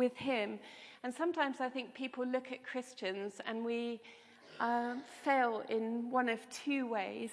with 0.00 0.16
him. 0.16 0.58
And 1.04 1.14
sometimes 1.14 1.56
I 1.60 1.68
think 1.68 1.92
people 1.92 2.24
look 2.26 2.48
at 2.52 2.64
Christians 2.64 3.34
and 3.46 3.56
we 3.62 4.00
uh, 4.58 4.94
fail 5.24 5.62
in 5.68 6.10
one 6.10 6.30
of 6.30 6.40
two 6.48 6.86
ways. 6.86 7.32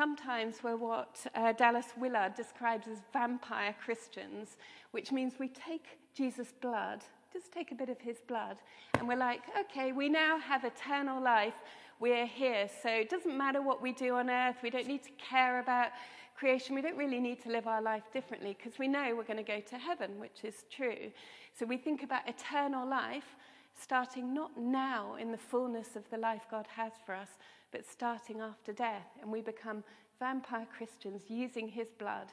Sometimes 0.00 0.52
we're 0.64 0.76
what 0.90 1.14
uh, 1.36 1.52
Dallas 1.52 1.90
Willard 1.96 2.34
describes 2.34 2.88
as 2.88 2.98
vampire 3.12 3.76
Christians, 3.84 4.56
which 4.90 5.12
means 5.12 5.34
we 5.38 5.48
take 5.48 5.86
Jesus' 6.16 6.52
blood, 6.60 7.00
just 7.32 7.52
take 7.52 7.70
a 7.70 7.76
bit 7.76 7.88
of 7.88 8.00
his 8.00 8.18
blood, 8.26 8.56
and 8.98 9.06
we're 9.06 9.24
like, 9.30 9.42
okay, 9.62 9.92
we 9.92 10.08
now 10.08 10.32
have 10.40 10.64
eternal 10.64 11.22
life. 11.22 11.58
We're 12.00 12.26
here. 12.26 12.68
So 12.82 12.88
it 12.88 13.08
doesn't 13.08 13.36
matter 13.44 13.62
what 13.62 13.80
we 13.80 13.92
do 13.92 14.16
on 14.16 14.28
earth. 14.28 14.56
We 14.64 14.70
don't 14.70 14.88
need 14.88 15.04
to 15.04 15.14
care 15.30 15.60
about 15.60 15.90
creation. 16.34 16.74
We 16.74 16.82
don't 16.82 16.96
really 16.96 17.20
need 17.20 17.42
to 17.44 17.50
live 17.50 17.66
our 17.66 17.82
life 17.82 18.04
differently 18.12 18.56
because 18.58 18.78
we 18.78 18.88
know 18.88 19.14
we're 19.16 19.24
going 19.24 19.36
to 19.36 19.42
go 19.42 19.60
to 19.60 19.78
heaven, 19.78 20.18
which 20.18 20.44
is 20.44 20.64
true. 20.70 21.10
So 21.58 21.66
we 21.66 21.76
think 21.76 22.02
about 22.02 22.28
eternal 22.28 22.88
life 22.88 23.36
starting 23.80 24.32
not 24.32 24.56
now 24.56 25.16
in 25.16 25.32
the 25.32 25.38
fullness 25.38 25.96
of 25.96 26.08
the 26.10 26.18
life 26.18 26.42
God 26.50 26.66
has 26.76 26.92
for 27.04 27.14
us, 27.14 27.30
but 27.72 27.84
starting 27.84 28.40
after 28.40 28.72
death. 28.72 29.08
And 29.20 29.30
we 29.30 29.40
become 29.40 29.82
vampire 30.20 30.66
Christians 30.76 31.22
using 31.28 31.68
his 31.68 31.88
blood 31.98 32.28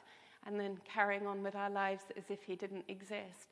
and 0.46 0.58
then 0.58 0.78
carrying 0.84 1.26
on 1.26 1.42
with 1.42 1.54
our 1.54 1.70
lives 1.70 2.04
as 2.16 2.24
if 2.28 2.42
he 2.42 2.56
didn't 2.56 2.84
exist. 2.88 3.48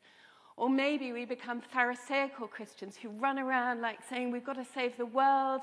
Or 0.57 0.69
maybe 0.69 1.13
we 1.13 1.25
become 1.25 1.61
Pharisaical 1.61 2.47
Christians 2.47 2.97
who 2.97 3.09
run 3.11 3.39
around 3.39 3.81
like 3.81 4.01
saying 4.09 4.31
we've 4.31 4.45
got 4.45 4.57
to 4.57 4.65
save 4.75 4.97
the 4.97 5.07
world 5.07 5.63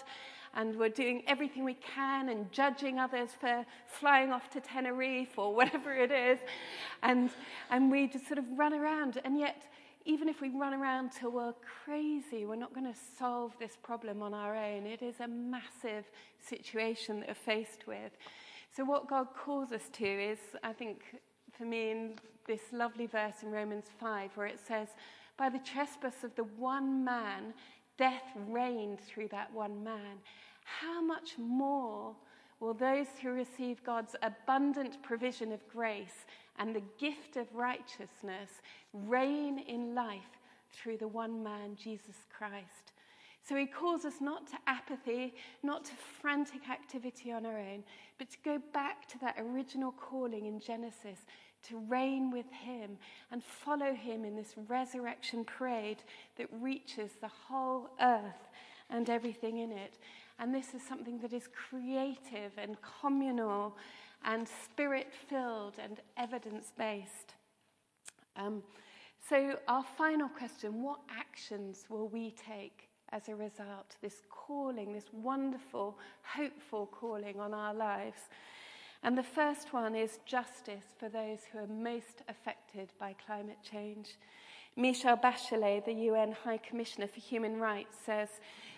and 0.58 0.76
we're 0.76 0.90
doing 0.90 1.22
everything 1.28 1.64
we 1.64 1.76
can 1.76 2.30
and 2.30 2.52
judging 2.52 2.98
others 2.98 3.30
for 3.40 3.64
flying 3.86 4.32
off 4.32 4.50
to 4.50 4.60
Tenerife 4.60 5.38
or 5.38 5.54
whatever 5.56 5.94
it 5.94 6.12
is. 6.12 6.40
And, 7.04 7.30
and 7.70 7.92
we 7.92 8.08
just 8.08 8.28
sort 8.28 8.40
of 8.40 8.46
run 8.58 8.74
around. 8.74 9.22
And 9.24 9.40
yet, 9.40 9.62
even 10.06 10.28
if 10.28 10.42
we 10.42 10.50
run 10.50 10.74
around 10.74 11.12
till 11.12 11.32
we're 11.32 11.54
crazy, 11.86 12.46
we're 12.46 12.56
not 12.56 12.74
going 12.74 12.92
to 12.92 13.00
solve 13.20 13.54
this 13.60 13.78
problem 13.84 14.24
on 14.24 14.34
our 14.34 14.56
own. 14.56 14.88
It 14.88 15.04
is 15.04 15.20
a 15.20 15.28
massive 15.28 16.06
situation 16.40 17.20
that 17.20 17.30
we're 17.30 17.36
faced 17.36 17.86
with. 17.86 18.18
So, 18.76 18.84
what 18.84 19.08
God 19.08 19.28
calls 19.36 19.72
us 19.72 19.90
to 19.94 20.06
is, 20.06 20.40
I 20.64 20.74
think, 20.74 21.04
for 21.58 21.66
me, 21.66 21.92
in 21.92 22.14
this 22.48 22.62
lovely 22.72 23.06
verse 23.06 23.44
in 23.44 23.52
Romans 23.52 23.86
5, 24.00 24.32
where 24.36 24.48
it 24.48 24.60
says, 24.66 24.88
By 25.38 25.50
the 25.50 25.60
trespass 25.60 26.24
of 26.24 26.36
the 26.36 26.44
one 26.44 27.04
man, 27.04 27.54
death 27.98 28.24
reigned 28.48 29.02
through 29.02 29.28
that 29.30 29.54
one 29.54 29.84
man. 29.84 30.20
How 30.82 31.02
much 31.02 31.38
more 31.38 32.14
will 32.60 32.74
those 32.74 33.08
who 33.22 33.30
receive 33.30 33.84
God's 33.84 34.16
abundant 34.22 35.02
provision 35.02 35.52
of 35.52 35.68
grace 35.70 36.26
and 36.60 36.76
the 36.76 36.84
gift 37.00 37.38
of 37.38 37.48
righteousness 37.54 38.50
reign 38.94 39.60
in 39.60 39.96
life 39.96 40.38
through 40.74 40.98
the 40.98 41.08
one 41.08 41.44
man, 41.44 41.76
Jesus 41.82 42.16
Christ. 42.36 42.94
So 43.48 43.56
he 43.56 43.66
calls 43.66 44.04
us 44.04 44.16
not 44.20 44.48
to 44.48 44.58
apathy, 44.68 45.34
not 45.64 45.86
to 45.86 45.92
frantic 46.22 46.70
activity 46.70 47.32
on 47.32 47.46
our 47.46 47.58
own, 47.58 47.84
but 48.18 48.30
to 48.32 48.38
go 48.44 48.62
back 48.74 49.08
to 49.10 49.20
that 49.20 49.38
original 49.40 49.94
calling 49.94 50.48
in 50.48 50.60
Genesis 50.60 51.20
to 51.64 51.78
reign 51.88 52.30
with 52.32 52.52
him 52.52 52.98
and 53.32 53.44
follow 53.44 53.94
him 53.94 54.26
in 54.26 54.36
this 54.36 54.54
resurrection 54.68 55.46
parade 55.46 56.04
that 56.38 56.48
reaches 56.52 57.12
the 57.22 57.30
whole 57.48 57.90
earth 58.02 58.50
and 58.90 59.10
everything 59.10 59.60
in 59.60 59.72
it. 59.72 59.98
And 60.40 60.54
this 60.54 60.74
is 60.74 60.82
something 60.84 61.20
that 61.20 61.34
is 61.34 61.48
creative 61.70 62.52
and 62.58 62.78
communal 63.02 63.76
and 64.24 64.48
spirit 64.48 65.12
filled 65.30 65.76
and 65.82 66.00
evidence 66.16 66.72
based. 66.78 67.34
Um, 68.36 68.62
so, 69.30 69.58
our 69.68 69.84
final 69.98 70.30
question 70.30 70.84
what 70.84 71.00
actions 71.10 71.86
will 71.90 72.08
we 72.08 72.32
take 72.32 72.90
as 73.12 73.28
a 73.28 73.36
result? 73.36 73.96
This 74.02 74.22
calling, 74.30 74.94
this 74.94 75.12
wonderful, 75.12 75.98
hopeful 76.22 76.86
calling 76.86 77.40
on 77.40 77.54
our 77.54 77.74
lives. 77.74 78.30
And 79.04 79.18
the 79.18 79.24
first 79.24 79.74
one 79.74 79.96
is 79.96 80.20
justice 80.26 80.86
for 80.98 81.10
those 81.10 81.40
who 81.52 81.60
are 81.60 81.68
most 81.68 82.22
affected 82.30 82.92
by 83.00 83.16
climate 83.26 83.60
change. 83.70 84.18
Michelle 84.76 85.18
Bachelet, 85.18 85.86
the 85.86 85.94
UN 85.94 86.32
High 86.32 86.58
Commissioner 86.58 87.08
for 87.08 87.20
Human 87.20 87.60
Rights, 87.60 87.98
says, 88.06 88.30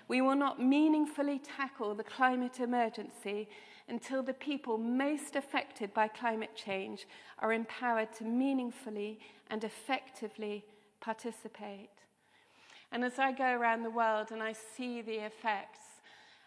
We 0.10 0.22
will 0.22 0.36
not 0.36 0.60
meaningfully 0.60 1.40
tackle 1.40 1.94
the 1.94 2.04
climate 2.04 2.60
emergency 2.60 3.48
until 3.88 4.24
the 4.24 4.34
people 4.34 4.78
most 4.78 5.36
affected 5.36 5.94
by 5.94 6.08
climate 6.08 6.56
change 6.56 7.08
are 7.38 7.54
empowered 7.54 8.12
to 8.14 8.24
meaningfully 8.24 9.20
and 9.52 9.64
effectively 9.64 10.66
participate. 11.00 11.92
And 12.92 13.04
as 13.06 13.20
I 13.20 13.32
go 13.32 13.46
around 13.46 13.84
the 13.84 13.92
world 13.92 14.32
and 14.32 14.42
I 14.42 14.54
see 14.54 15.02
the 15.04 15.26
effects 15.26 15.80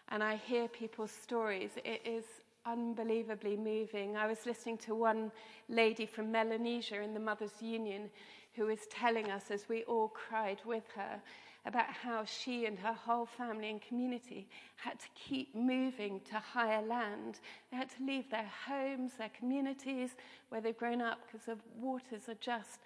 and 0.09 0.21
I 0.21 0.35
hear 0.35 0.67
people's 0.67 1.11
stories, 1.11 1.71
it 1.85 2.01
is 2.05 2.25
unbelievably 2.65 3.55
moving. 3.55 4.17
I 4.17 4.27
was 4.27 4.45
listening 4.45 4.77
to 4.79 4.93
one 4.93 5.31
lady 5.69 6.05
from 6.05 6.33
Melanesia 6.33 7.01
in 7.01 7.13
the 7.13 7.19
Mothers 7.19 7.61
Union 7.61 8.09
who 8.55 8.65
was 8.65 8.87
telling 8.91 9.31
us 9.31 9.51
as 9.51 9.69
we 9.69 9.83
all 9.83 10.09
cried 10.09 10.59
with 10.65 10.83
her 10.95 11.21
about 11.65 11.87
how 11.87 12.25
she 12.25 12.65
and 12.65 12.77
her 12.77 12.93
whole 12.93 13.25
family 13.25 13.69
and 13.69 13.81
community 13.81 14.47
had 14.75 14.99
to 14.99 15.07
keep 15.15 15.55
moving 15.55 16.19
to 16.29 16.35
higher 16.35 16.81
land. 16.81 17.39
They 17.71 17.77
had 17.77 17.89
to 17.91 18.05
leave 18.05 18.29
their 18.29 18.49
homes, 18.67 19.13
their 19.17 19.31
communities, 19.37 20.11
where 20.49 20.59
they've 20.59 20.77
grown 20.77 21.01
up, 21.01 21.19
because 21.25 21.45
the 21.45 21.57
waters 21.79 22.27
are 22.27 22.37
just 22.41 22.79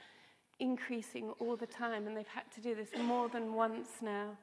increasing 0.60 1.31
all 1.39 1.55
the 1.55 1.65
time, 1.65 2.07
and 2.07 2.15
they've 2.15 2.27
had 2.27 2.51
to 2.51 2.62
do 2.62 2.75
this 2.75 2.89
more 3.01 3.29
than 3.29 3.53
once 3.53 3.89
now. 4.01 4.38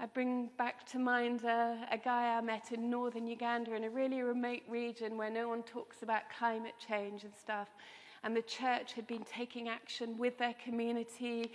I 0.00 0.06
bring 0.06 0.50
back 0.58 0.86
to 0.90 0.98
mind 0.98 1.44
a, 1.44 1.86
a, 1.90 1.96
guy 1.96 2.36
I 2.36 2.40
met 2.40 2.72
in 2.72 2.90
northern 2.90 3.28
Uganda 3.28 3.74
in 3.74 3.84
a 3.84 3.90
really 3.90 4.22
remote 4.22 4.62
region 4.68 5.16
where 5.16 5.30
no 5.30 5.48
one 5.48 5.62
talks 5.62 6.02
about 6.02 6.22
climate 6.36 6.74
change 6.84 7.22
and 7.22 7.32
stuff. 7.40 7.68
And 8.24 8.36
the 8.36 8.42
church 8.42 8.94
had 8.94 9.06
been 9.06 9.24
taking 9.24 9.68
action 9.68 10.18
with 10.18 10.36
their 10.36 10.54
community, 10.64 11.52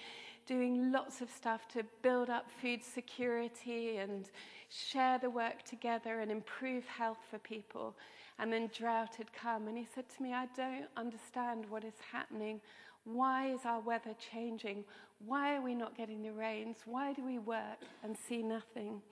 doing 0.50 0.92
lots 0.92 1.22
of 1.22 1.30
stuff 1.30 1.68
to 1.68 1.84
build 2.02 2.28
up 2.28 2.48
food 2.60 2.84
security 2.84 3.98
and 3.98 4.32
share 4.68 5.20
the 5.20 5.30
work 5.30 5.62
together 5.62 6.22
and 6.22 6.32
improve 6.32 6.84
health 6.88 7.20
for 7.30 7.38
people. 7.38 7.96
And 8.40 8.52
then 8.52 8.72
drought 8.76 9.16
had 9.16 9.32
come, 9.32 9.68
and 9.68 9.78
he 9.78 9.86
said 9.94 10.06
to 10.18 10.24
me, 10.24 10.34
I 10.34 10.48
don't 10.58 10.88
understand 10.98 11.66
what 11.70 11.84
is 11.84 11.94
happening. 12.12 12.62
Why 13.04 13.52
is 13.54 13.60
our 13.64 13.80
weather 13.80 14.16
changing? 14.32 14.86
Why 15.24 15.56
are 15.56 15.62
we 15.62 15.76
not 15.76 15.96
getting 15.96 16.24
the 16.24 16.32
rains? 16.32 16.78
Why 16.86 17.14
do 17.14 17.24
we 17.24 17.38
work 17.38 17.78
and 18.04 18.18
see 18.18 18.42
nothing? 18.42 19.04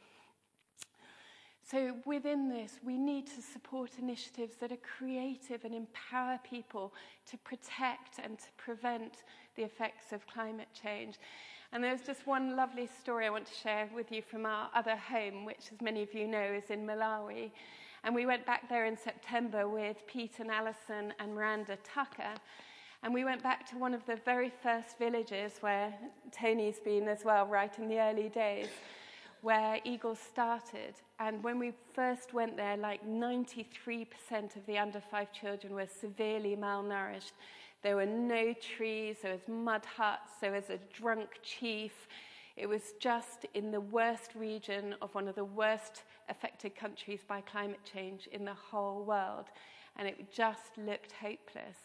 So, 1.70 1.96
within 2.06 2.48
this, 2.48 2.80
we 2.82 2.98
need 2.98 3.28
to 3.28 3.42
support 3.42 3.92
initiatives 4.00 4.56
that 4.62 4.72
are 4.72 4.78
creative 4.78 5.66
and 5.66 5.76
empower 5.76 6.40
people 6.50 6.94
to 7.30 7.38
protect 7.40 8.20
and 8.24 8.40
to 8.40 8.48
prevent 8.56 9.24
the 9.58 9.64
effects 9.64 10.14
of 10.14 10.26
climate 10.28 10.70
change. 10.74 11.18
And 11.74 11.84
there's 11.84 12.04
just 12.04 12.26
one 12.26 12.56
lovely 12.56 12.88
story 12.88 13.26
I 13.26 13.32
want 13.32 13.48
to 13.48 13.54
share 13.54 13.90
with 13.94 14.14
you 14.14 14.22
from 14.22 14.46
our 14.46 14.70
other 14.74 14.96
home, 14.96 15.44
which, 15.44 15.74
as 15.74 15.82
many 15.82 16.04
of 16.04 16.14
you 16.14 16.26
know, 16.26 16.40
is 16.42 16.70
in 16.70 16.88
Malawi. 16.88 17.52
And 18.06 18.16
we 18.16 18.26
went 18.26 18.46
back 18.46 18.70
there 18.70 18.86
in 18.86 18.96
September 18.96 19.68
with 19.68 20.08
Pete 20.08 20.40
and 20.40 20.50
Alison 20.50 21.14
and 21.20 21.36
Miranda 21.36 21.78
Tucker. 21.84 22.34
And 23.04 23.14
we 23.14 23.26
went 23.26 23.44
back 23.44 23.70
to 23.72 23.78
one 23.78 23.94
of 23.94 24.06
the 24.06 24.16
very 24.24 24.54
first 24.64 24.98
villages 24.98 25.58
where 25.60 25.94
Tony's 26.32 26.80
been 26.80 27.10
as 27.10 27.26
well, 27.26 27.46
right 27.46 27.78
in 27.78 27.90
the 27.90 28.00
early 28.00 28.30
days 28.30 28.70
where 29.42 29.80
Eagles 29.84 30.20
started. 30.20 30.96
And 31.20 31.44
when 31.44 31.60
we 31.60 31.74
first 31.94 32.34
went 32.34 32.58
there, 32.58 32.78
like 32.78 33.06
93% 33.08 34.08
of 34.56 34.66
the 34.66 34.78
under 34.78 35.00
five 35.00 35.32
children 35.32 35.74
were 35.74 35.88
severely 35.88 36.56
malnourished. 36.56 37.34
There 37.84 37.96
were 37.96 38.06
no 38.06 38.54
trees, 38.54 39.18
there 39.22 39.32
was 39.32 39.48
mud 39.48 39.86
huts, 39.86 40.32
there 40.42 40.52
was 40.52 40.70
a 40.70 40.80
drunk 40.94 41.30
chief. 41.44 42.08
It 42.56 42.68
was 42.68 42.94
just 43.00 43.46
in 43.54 43.72
the 43.72 43.82
worst 43.82 44.32
region 44.36 44.96
of 45.02 45.14
one 45.14 45.28
of 45.28 45.36
the 45.36 45.46
worst 45.46 46.04
affected 46.28 46.76
countries 46.76 47.22
by 47.28 47.42
climate 47.42 47.80
change 47.84 48.28
in 48.32 48.46
the 48.46 48.54
whole 48.54 49.04
world. 49.04 49.46
And 49.96 50.08
it 50.08 50.32
just 50.32 50.78
looked 50.78 51.12
hopeless. 51.14 51.78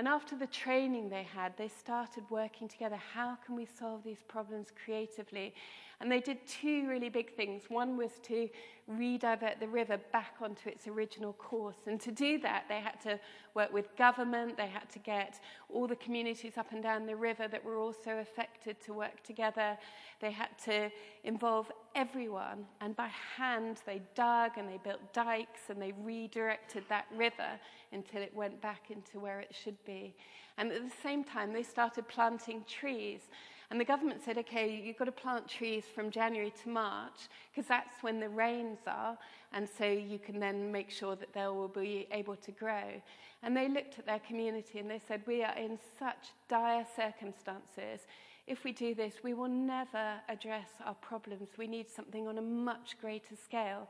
And 0.00 0.08
after 0.08 0.34
the 0.34 0.46
training 0.46 1.10
they 1.10 1.24
had, 1.24 1.58
they 1.58 1.68
started 1.68 2.24
working 2.30 2.68
together. 2.68 2.96
How 2.96 3.36
can 3.44 3.54
we 3.54 3.66
solve 3.66 4.02
these 4.02 4.22
problems 4.26 4.68
creatively? 4.82 5.52
And 6.00 6.10
they 6.10 6.20
did 6.20 6.38
two 6.46 6.88
really 6.88 7.10
big 7.10 7.36
things. 7.36 7.64
One 7.68 7.98
was 7.98 8.12
to 8.22 8.48
redivert 8.90 9.60
the 9.60 9.68
river 9.68 9.98
back 10.10 10.36
onto 10.40 10.70
its 10.70 10.88
original 10.88 11.34
course. 11.34 11.76
And 11.86 12.00
to 12.00 12.10
do 12.12 12.38
that, 12.38 12.64
they 12.66 12.80
had 12.80 12.98
to 13.02 13.20
work 13.52 13.74
with 13.74 13.94
government, 13.98 14.56
they 14.56 14.68
had 14.68 14.88
to 14.88 14.98
get 15.00 15.38
all 15.68 15.86
the 15.86 15.96
communities 15.96 16.56
up 16.56 16.72
and 16.72 16.82
down 16.82 17.04
the 17.04 17.16
river 17.16 17.46
that 17.46 17.62
were 17.62 17.76
also 17.76 18.20
affected 18.20 18.80
to 18.86 18.94
work 18.94 19.22
together. 19.22 19.76
They 20.20 20.30
had 20.30 20.48
to 20.64 20.90
involve 21.24 21.70
everyone. 21.94 22.66
And 22.80 22.96
by 22.96 23.10
hand, 23.36 23.82
they 23.86 24.02
dug 24.14 24.52
and 24.56 24.68
they 24.68 24.78
built 24.82 25.12
dikes 25.12 25.68
and 25.68 25.80
they 25.80 25.92
redirected 26.02 26.84
that 26.88 27.06
river 27.16 27.58
until 27.92 28.22
it 28.22 28.34
went 28.34 28.60
back 28.60 28.90
into 28.90 29.18
where 29.18 29.40
it 29.40 29.54
should 29.54 29.82
be. 29.84 30.14
And 30.58 30.70
at 30.72 30.82
the 30.82 30.96
same 31.02 31.24
time, 31.24 31.52
they 31.52 31.62
started 31.62 32.08
planting 32.08 32.64
trees. 32.68 33.22
And 33.70 33.80
the 33.80 33.84
government 33.84 34.20
said, 34.24 34.36
okay, 34.38 34.82
you've 34.84 34.98
got 34.98 35.04
to 35.04 35.12
plant 35.12 35.46
trees 35.46 35.84
from 35.94 36.10
January 36.10 36.52
to 36.64 36.68
March 36.68 37.28
because 37.50 37.68
that's 37.68 38.02
when 38.02 38.18
the 38.18 38.28
rains 38.28 38.80
are. 38.88 39.16
And 39.52 39.68
so 39.78 39.84
you 39.84 40.18
can 40.18 40.40
then 40.40 40.72
make 40.72 40.90
sure 40.90 41.14
that 41.14 41.32
they 41.32 41.46
will 41.46 41.68
be 41.68 42.08
able 42.10 42.34
to 42.36 42.50
grow. 42.50 43.00
And 43.44 43.56
they 43.56 43.68
looked 43.68 43.98
at 43.98 44.06
their 44.06 44.18
community 44.18 44.80
and 44.80 44.90
they 44.90 45.00
said, 45.06 45.22
we 45.26 45.44
are 45.44 45.56
in 45.56 45.78
such 45.98 46.30
dire 46.48 46.84
circumstances. 46.96 48.00
If 48.48 48.64
we 48.64 48.72
do 48.72 48.92
this, 48.92 49.14
we 49.22 49.34
will 49.34 49.48
never 49.48 50.14
address 50.28 50.68
our 50.84 50.94
problems. 50.94 51.50
We 51.56 51.68
need 51.68 51.88
something 51.88 52.26
on 52.26 52.38
a 52.38 52.42
much 52.42 52.96
greater 53.00 53.36
scale. 53.36 53.88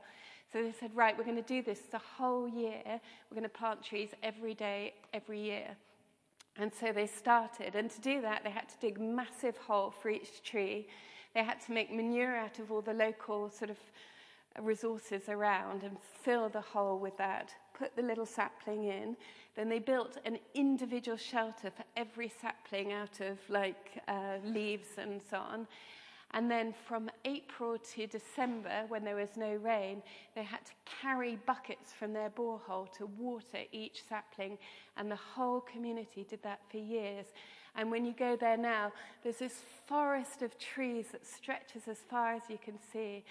So 0.53 0.63
they 0.63 0.73
said, 0.73 0.91
right, 0.95 1.17
we're 1.17 1.25
going 1.25 1.37
to 1.37 1.43
do 1.43 1.63
this 1.63 1.81
the 1.91 1.99
whole 1.99 2.47
year. 2.47 2.83
We're 2.85 3.35
going 3.35 3.45
to 3.45 3.49
plant 3.49 3.83
trees 3.83 4.11
every 4.23 4.53
day, 4.53 4.95
every 5.15 5.41
year. 5.41 5.77
And 6.57 6.73
so 6.73 6.93
they 6.93 7.07
started. 7.07 7.75
And 7.75 7.91
to 7.91 8.01
do 8.01 8.21
that, 8.23 8.45
they 8.45 8.51
had 8.51 8.69
to 8.69 8.75
dig 8.81 9.01
massive 9.01 9.57
hole 9.57 9.91
for 9.91 10.11
each 10.11 10.43
tree. 10.43 10.89
They 11.35 11.45
had 11.45 11.61
to 11.63 11.73
make 11.73 11.93
manure 11.93 12.37
out 12.37 12.59
of 12.59 12.71
all 12.71 12.83
the 12.83 12.93
local 12.93 13.51
sort 13.51 13.71
of 13.71 13.79
resources 14.61 15.29
around 15.29 15.85
and 15.85 15.97
fill 16.01 16.49
the 16.49 16.61
hole 16.61 16.99
with 16.99 17.17
that, 17.19 17.55
put 17.73 17.95
the 17.95 18.03
little 18.03 18.27
sapling 18.27 18.85
in. 18.85 19.17
Then 19.57 19.69
they 19.69 19.79
built 19.79 20.19
an 20.25 20.39
individual 20.55 21.17
shelter 21.17 21.71
for 21.71 21.85
every 21.97 22.33
sapling 22.41 22.93
out 22.93 23.21
of 23.21 23.39
like 23.49 24.03
uh, 24.09 24.39
leaves 24.45 24.89
and 24.99 25.21
so 25.31 25.39
on. 25.39 25.67
And 26.33 26.51
then 26.51 26.73
from 26.87 27.11
April 27.25 27.77
to 27.95 28.07
December, 28.07 28.85
when 28.89 29.05
there 29.05 29.17
was 29.17 29.37
no 29.37 29.55
rain, 29.55 30.03
they 30.37 30.45
had 30.45 30.65
to 30.67 30.73
carry 30.85 31.39
buckets 31.45 31.93
from 31.93 32.13
their 32.13 32.31
borehole 32.31 32.93
to 32.99 33.07
water 33.07 33.59
each 33.73 34.03
sapling. 34.09 34.57
And 34.97 35.11
the 35.11 35.17
whole 35.17 35.61
community 35.61 36.25
did 36.29 36.43
that 36.45 36.61
for 36.71 36.79
years. 36.79 37.27
And 37.75 37.91
when 37.91 38.05
you 38.05 38.13
go 38.17 38.37
there 38.37 38.57
now, 38.57 38.93
there's 39.23 39.39
this 39.39 39.63
forest 39.87 40.43
of 40.43 40.57
trees 40.59 41.07
that 41.13 41.27
stretches 41.27 41.89
as 41.89 41.99
far 41.99 42.35
as 42.35 42.43
you 42.49 42.59
can 42.65 42.79
see. 42.93 43.25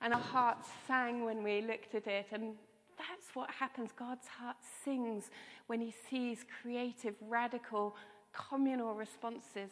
And 0.00 0.14
our 0.14 0.20
hearts 0.20 0.68
sang 0.86 1.24
when 1.24 1.42
we 1.42 1.60
looked 1.60 1.94
at 1.96 2.06
it. 2.06 2.26
And 2.30 2.54
that's 2.98 3.34
what 3.34 3.50
happens. 3.50 3.90
God's 3.96 4.28
heart 4.28 4.56
sings 4.84 5.30
when 5.66 5.80
he 5.80 5.92
sees 6.08 6.44
creative, 6.62 7.14
radical, 7.28 7.96
communal 8.32 8.94
responses 8.94 9.70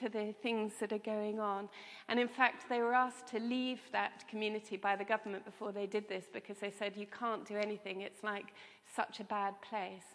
to 0.00 0.08
the 0.08 0.34
things 0.42 0.72
that 0.80 0.92
are 0.92 0.98
going 0.98 1.40
on. 1.40 1.68
And 2.08 2.18
in 2.18 2.28
fact, 2.28 2.68
they 2.68 2.80
were 2.80 2.94
asked 2.94 3.26
to 3.28 3.38
leave 3.38 3.80
that 3.92 4.28
community 4.28 4.76
by 4.76 4.96
the 4.96 5.04
government 5.04 5.44
before 5.44 5.72
they 5.72 5.86
did 5.86 6.08
this 6.08 6.24
because 6.32 6.58
they 6.58 6.70
said, 6.70 6.96
You 6.96 7.06
can't 7.06 7.46
do 7.46 7.56
anything. 7.56 8.02
It's 8.02 8.22
like 8.22 8.52
such 8.94 9.20
a 9.20 9.24
bad 9.24 9.54
place. 9.62 10.14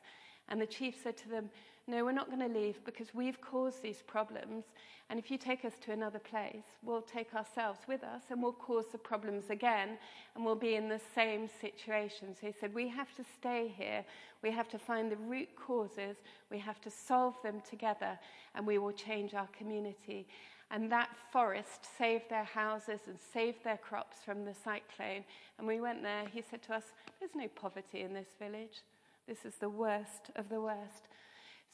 And 0.49 0.61
the 0.61 0.65
chief 0.65 0.95
said 1.01 1.17
to 1.17 1.29
them, 1.29 1.49
No, 1.85 2.05
we're 2.05 2.13
not 2.13 2.27
going 2.27 2.39
to 2.39 2.59
leave 2.59 2.83
because 2.85 3.13
we've 3.13 3.41
caused 3.41 3.83
these 3.83 4.01
problems. 4.07 4.63
And 5.09 5.19
if 5.19 5.29
you 5.29 5.37
take 5.37 5.65
us 5.65 5.73
to 5.81 5.91
another 5.91 6.19
place, 6.19 6.63
we'll 6.81 7.01
take 7.01 7.35
ourselves 7.35 7.79
with 7.89 8.03
us 8.03 8.23
and 8.29 8.41
we'll 8.41 8.53
cause 8.53 8.85
the 8.91 8.97
problems 8.97 9.49
again 9.49 9.97
and 10.33 10.45
we'll 10.45 10.55
be 10.55 10.75
in 10.75 10.87
the 10.87 11.01
same 11.13 11.49
situation. 11.59 12.35
So 12.39 12.47
he 12.47 12.53
said, 12.57 12.73
We 12.73 12.87
have 12.87 13.13
to 13.17 13.23
stay 13.37 13.73
here. 13.75 14.05
We 14.41 14.51
have 14.51 14.69
to 14.69 14.79
find 14.79 15.11
the 15.11 15.17
root 15.17 15.49
causes. 15.57 16.15
We 16.49 16.57
have 16.59 16.79
to 16.81 16.89
solve 16.89 17.35
them 17.43 17.61
together 17.69 18.17
and 18.55 18.65
we 18.65 18.77
will 18.77 18.93
change 18.93 19.33
our 19.33 19.49
community. 19.57 20.25
And 20.71 20.89
that 20.91 21.09
forest 21.33 21.85
saved 21.97 22.29
their 22.29 22.45
houses 22.45 23.01
and 23.07 23.17
saved 23.33 23.63
their 23.65 23.77
crops 23.77 24.17
from 24.25 24.45
the 24.45 24.53
cyclone. 24.53 25.25
And 25.57 25.67
we 25.67 25.81
went 25.81 26.01
there. 26.01 26.23
He 26.33 26.41
said 26.41 26.63
to 26.63 26.75
us, 26.75 26.93
There's 27.19 27.35
no 27.35 27.49
poverty 27.49 28.01
in 28.01 28.13
this 28.13 28.29
village. 28.39 28.81
This 29.27 29.43
is 29.45 29.55
the 29.55 29.69
worst 29.69 30.31
of 30.37 30.49
the 30.49 30.61
worst. 30.61 31.07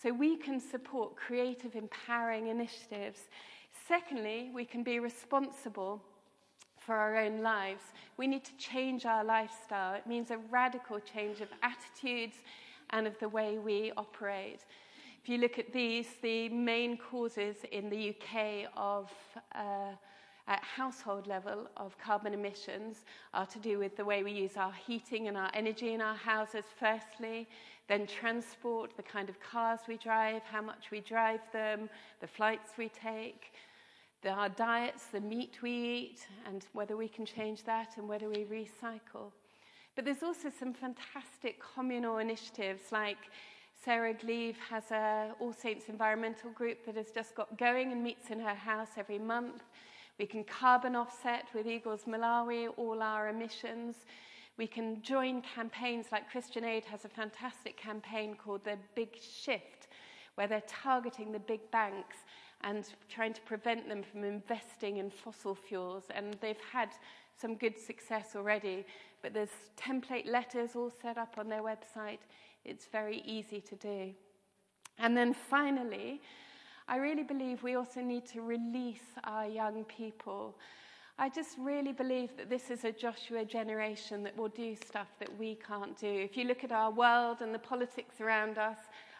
So 0.02 0.14
we 0.14 0.38
can 0.38 0.60
support 0.62 1.16
creative, 1.16 1.76
empowering 1.76 2.48
initiatives. 2.48 3.20
Secondly, 3.88 4.50
we 4.54 4.64
can 4.64 4.82
be 4.82 5.00
responsible 5.00 6.02
for 6.78 6.96
our 6.96 7.18
own 7.18 7.42
lives. 7.42 7.82
We 8.18 8.26
need 8.26 8.46
to 8.46 8.56
change 8.58 9.06
our 9.06 9.24
lifestyle. 9.24 9.94
It 9.94 10.08
means 10.08 10.32
a 10.32 10.38
radical 10.50 11.00
change 11.00 11.42
of 11.42 11.50
attitudes 11.62 12.38
and 12.92 13.08
of 13.08 13.20
the 13.20 13.28
way 13.28 13.58
we 13.58 13.92
operate. 13.98 14.62
If 15.22 15.28
you 15.28 15.38
look 15.38 15.60
at 15.60 15.74
these, 15.74 16.08
the 16.22 16.48
main 16.50 16.98
causes 16.98 17.58
in 17.72 17.90
the 17.90 18.10
UK 18.10 18.72
of 18.78 19.12
uh, 19.54 19.96
at 20.50 20.64
household 20.64 21.28
level 21.28 21.68
of 21.78 21.96
carbon 22.00 22.34
emissions 22.34 23.06
are 23.36 23.46
to 23.46 23.60
do 23.60 23.78
with 23.78 23.96
the 23.96 24.04
way 24.04 24.24
we 24.24 24.32
use 24.32 24.58
our 24.58 24.74
heating 24.74 25.28
and 25.28 25.38
our 25.38 25.52
energy 25.54 25.94
in 25.94 26.02
our 26.02 26.16
houses, 26.16 26.66
firstly, 26.78 27.48
then 27.88 28.08
transport, 28.08 28.98
the 28.98 29.04
kind 29.04 29.30
of 29.30 29.40
cars 29.40 29.82
we 29.88 29.96
drive, 29.96 30.42
how 30.44 30.62
much 30.62 30.90
we 30.92 31.00
drive 31.02 31.40
them, 31.54 31.88
the 32.20 32.28
flights 32.28 32.72
we 32.78 32.90
take, 32.90 33.54
the, 34.24 34.30
our 34.30 34.50
diets, 34.50 35.06
the 35.12 35.22
meat 35.22 35.60
we 35.62 35.72
eat, 35.72 36.28
and 36.48 36.66
whether 36.74 36.98
we 36.98 37.08
can 37.08 37.26
change 37.26 37.64
that 37.64 37.98
and 37.98 38.10
whether 38.10 38.28
we 38.28 38.46
recycle. 38.46 39.32
But 39.96 40.04
there's 40.06 40.24
also 40.24 40.50
some 40.50 40.74
fantastic 40.74 41.62
communal 41.76 42.18
initiatives 42.18 42.92
like 42.92 43.18
Sarah 43.84 44.14
Gleave 44.14 44.58
has 44.70 44.92
a 44.92 45.32
All 45.40 45.54
Saints 45.54 45.86
environmental 45.90 46.50
group 46.52 46.86
that 46.86 46.96
has 46.96 47.12
just 47.12 47.36
got 47.36 47.58
going 47.58 47.92
and 47.92 48.04
meets 48.04 48.30
in 48.30 48.40
her 48.40 48.56
house 48.56 48.90
every 48.98 49.20
month. 49.20 49.64
We 50.20 50.26
can 50.26 50.44
carbon 50.44 50.98
offset 50.98 51.48
with 51.56 51.66
Eagles 51.66 52.04
Malawi 52.06 52.68
all 52.76 53.02
our 53.02 53.30
emissions. 53.30 53.96
We 54.58 54.68
can 54.68 55.02
join 55.02 55.42
campaigns 55.42 56.08
like 56.12 56.30
Christian 56.30 56.66
Aid 56.66 56.84
has 56.86 57.06
a 57.06 57.10
fantastic 57.10 57.78
campaign 57.78 58.36
called 58.36 58.66
The 58.66 58.78
Big 58.96 59.18
Shift, 59.18 59.88
where 60.36 60.46
they're 60.46 60.62
targeting 60.68 61.32
the 61.32 61.40
big 61.40 61.72
banks 61.72 62.18
and 62.62 62.86
trying 63.08 63.34
to 63.34 63.42
prevent 63.44 63.88
them 63.88 64.04
from 64.04 64.26
investing 64.26 64.98
in 64.98 65.10
fossil 65.10 65.56
fuels. 65.56 66.04
And 66.14 66.36
they've 66.42 66.58
had 66.74 66.90
some 67.40 67.56
good 67.56 67.80
success 67.80 68.36
already, 68.36 68.86
but 69.22 69.34
there's 69.34 69.50
template 69.78 70.30
letters 70.30 70.76
all 70.76 70.92
set 71.02 71.18
up 71.18 71.36
on 71.38 71.48
their 71.48 71.62
website. 71.62 72.20
It's 72.66 72.88
very 72.88 73.24
easy 73.26 73.62
to 73.62 73.76
do. 73.78 74.12
And 74.98 75.16
then 75.16 75.34
finally, 75.34 76.20
I 76.90 76.98
really 76.98 77.22
believe 77.22 77.62
we 77.62 77.76
also 77.76 78.02
need 78.02 78.26
to 78.30 78.42
release 78.42 79.14
our 79.24 79.46
young 79.46 79.84
people. 79.84 80.58
I 81.20 81.30
just 81.30 81.56
really 81.60 81.92
believe 81.92 82.36
that 82.36 82.50
this 82.50 82.72
is 82.72 82.84
a 82.84 82.92
Joshua 82.92 83.46
generation 83.46 84.24
that 84.24 84.36
will 84.36 84.50
do 84.50 84.76
stuff 84.76 85.08
that 85.20 85.30
we 85.38 85.60
can't 85.68 85.96
do. 86.00 86.08
If 86.08 86.36
you 86.36 86.46
look 86.46 86.64
at 86.64 86.72
our 86.72 86.90
world 86.90 87.42
and 87.42 87.54
the 87.54 87.60
politics 87.60 88.20
around 88.20 88.58
us, 88.58 88.80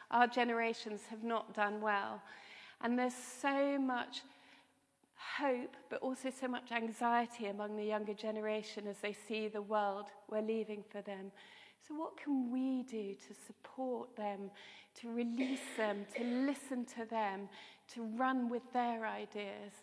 our 0.10 0.26
generations 0.26 1.02
have 1.12 1.24
not 1.24 1.54
done 1.54 1.80
well. 1.80 2.24
And 2.82 2.98
there's 2.98 3.14
so 3.14 3.78
much 3.78 4.24
hope, 5.38 5.78
but 5.92 6.02
also 6.02 6.32
so 6.32 6.48
much 6.48 6.72
anxiety 6.72 7.46
among 7.46 7.78
the 7.78 7.86
younger 7.86 8.16
generation 8.16 8.88
as 8.88 8.98
they 8.98 9.14
see 9.14 9.48
the 9.48 9.62
world 9.62 10.06
we're 10.28 10.42
leaving 10.42 10.84
for 10.90 11.02
them. 11.02 11.32
So, 11.88 11.96
what 11.96 12.18
can 12.18 12.52
we 12.52 12.84
do 12.84 13.16
to 13.16 13.34
support 13.48 14.16
them, 14.16 14.52
to 15.02 15.10
release 15.10 15.60
them, 15.78 16.06
to 16.16 16.24
listen 16.24 16.86
to 16.98 17.06
them, 17.10 17.50
to 17.94 18.04
run 18.04 18.50
with 18.50 18.64
their 18.74 19.06
ideas? 19.06 19.74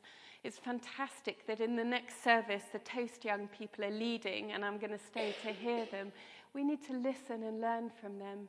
It's 0.44 0.59
fantastic 0.59 1.46
that 1.46 1.61
in 1.61 1.74
the 1.74 1.85
next 1.85 2.22
service, 2.22 2.62
the 2.72 2.78
Toast 2.78 3.24
young 3.24 3.48
people 3.48 3.85
are 3.85 3.90
leading, 3.90 4.52
and 4.52 4.64
I'm 4.64 4.78
going 4.78 4.92
to 4.92 5.04
stay 5.11 5.35
to 5.42 5.52
hear 5.52 5.87
them. 5.87 6.12
We 6.54 6.62
need 6.62 6.85
to 6.87 6.92
listen 6.92 7.42
and 7.42 7.61
learn 7.61 7.90
from 8.00 8.18
them. 8.18 8.48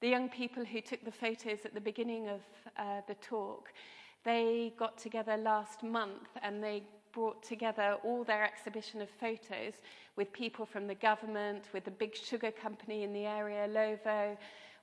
The 0.00 0.08
young 0.08 0.28
people 0.28 0.64
who 0.64 0.80
took 0.80 1.04
the 1.04 1.12
photos 1.12 1.60
at 1.64 1.74
the 1.74 1.80
beginning 1.80 2.28
of 2.28 2.40
uh, 2.78 3.02
the 3.06 3.14
talk, 3.16 3.72
they 4.24 4.72
got 4.78 4.98
together 4.98 5.36
last 5.36 5.82
month 5.82 6.28
and 6.42 6.62
they 6.62 6.82
brought 7.12 7.42
together 7.42 7.96
all 8.04 8.24
their 8.24 8.44
exhibition 8.44 9.00
of 9.00 9.08
photos 9.08 9.74
with 10.16 10.32
people 10.32 10.66
from 10.66 10.86
the 10.86 10.94
government, 10.94 11.64
with 11.72 11.84
the 11.84 11.90
big 11.90 12.16
sugar 12.16 12.50
company 12.50 13.02
in 13.02 13.12
the 13.12 13.26
area, 13.26 13.66
Illovo, 13.66 14.36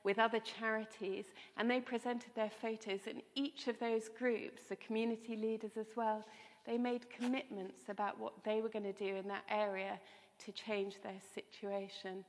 with 0.04 0.20
other 0.20 0.40
charities, 0.40 1.26
and 1.58 1.70
they 1.70 1.80
presented 1.80 2.34
their 2.36 2.52
photos. 2.62 3.02
And 3.08 3.22
each 3.36 3.68
of 3.68 3.80
those 3.80 4.10
groups, 4.10 4.64
the 4.70 4.76
community 4.78 5.36
leaders 5.36 5.78
as 5.78 5.96
well, 5.96 6.26
they 6.66 6.78
made 6.78 7.10
commitments 7.10 7.84
about 7.90 8.20
what 8.20 8.34
they 8.44 8.62
were 8.62 8.70
going 8.70 8.86
to 8.86 8.94
do 8.94 9.16
in 9.16 9.28
that 9.28 9.44
area 9.50 10.00
to 10.46 10.52
change 10.52 10.96
their 11.02 11.20
situation. 11.34 12.24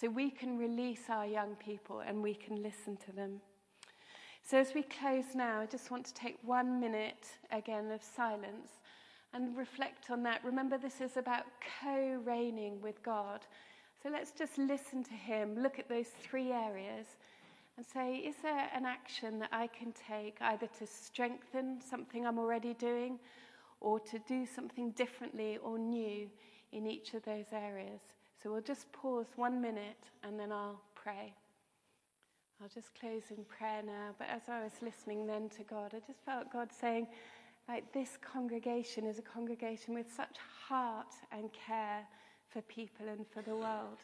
So 0.00 0.08
we 0.08 0.30
can 0.30 0.58
release 0.58 1.02
our 1.08 1.26
young 1.26 1.54
people 1.56 2.00
and 2.00 2.22
we 2.22 2.34
can 2.34 2.62
listen 2.62 2.96
to 3.06 3.12
them. 3.12 3.40
So 4.44 4.58
as 4.58 4.74
we 4.74 4.82
close 4.82 5.34
now, 5.34 5.60
I 5.60 5.66
just 5.66 5.90
want 5.90 6.04
to 6.06 6.14
take 6.14 6.38
one 6.42 6.80
minute 6.80 7.26
again 7.50 7.90
of 7.92 8.02
silence 8.02 8.80
and 9.34 9.56
reflect 9.56 10.10
on 10.10 10.22
that. 10.24 10.44
Remember, 10.44 10.78
this 10.78 11.00
is 11.00 11.16
about 11.16 11.44
co 11.80 12.20
reigning 12.24 12.80
with 12.80 13.02
God. 13.02 13.40
So 14.02 14.08
let's 14.10 14.32
just 14.32 14.58
listen 14.58 15.04
to 15.04 15.14
Him, 15.14 15.62
look 15.62 15.78
at 15.78 15.88
those 15.88 16.08
three 16.22 16.50
areas, 16.50 17.06
and 17.76 17.86
say, 17.86 18.16
is 18.16 18.36
there 18.42 18.68
an 18.74 18.84
action 18.84 19.38
that 19.38 19.50
I 19.52 19.68
can 19.68 19.92
take 19.92 20.36
either 20.40 20.68
to 20.78 20.86
strengthen 20.86 21.80
something 21.80 22.26
I'm 22.26 22.38
already 22.38 22.74
doing 22.74 23.18
or 23.80 24.00
to 24.00 24.18
do 24.20 24.44
something 24.44 24.90
differently 24.90 25.58
or 25.62 25.78
new 25.78 26.28
in 26.72 26.86
each 26.86 27.14
of 27.14 27.22
those 27.24 27.46
areas? 27.52 28.00
So 28.42 28.52
we'll 28.52 28.60
just 28.60 28.90
pause 28.92 29.26
one 29.36 29.60
minute 29.60 30.02
and 30.24 30.38
then 30.38 30.52
I'll 30.52 30.80
pray. 30.94 31.32
I'll 32.60 32.68
just 32.68 32.94
close 32.98 33.22
in 33.36 33.44
prayer 33.44 33.82
now. 33.84 34.14
But 34.18 34.28
as 34.28 34.42
I 34.48 34.62
was 34.62 34.72
listening 34.82 35.26
then 35.26 35.48
to 35.50 35.62
God, 35.62 35.92
I 35.94 36.00
just 36.06 36.24
felt 36.24 36.52
God 36.52 36.70
saying, 36.72 37.06
like 37.68 37.92
this 37.92 38.18
congregation 38.20 39.04
is 39.04 39.18
a 39.18 39.22
congregation 39.22 39.94
with 39.94 40.12
such 40.14 40.36
heart 40.66 41.14
and 41.30 41.50
care 41.52 42.06
for 42.48 42.60
people 42.62 43.08
and 43.08 43.26
for 43.26 43.42
the 43.42 43.54
world. 43.54 43.98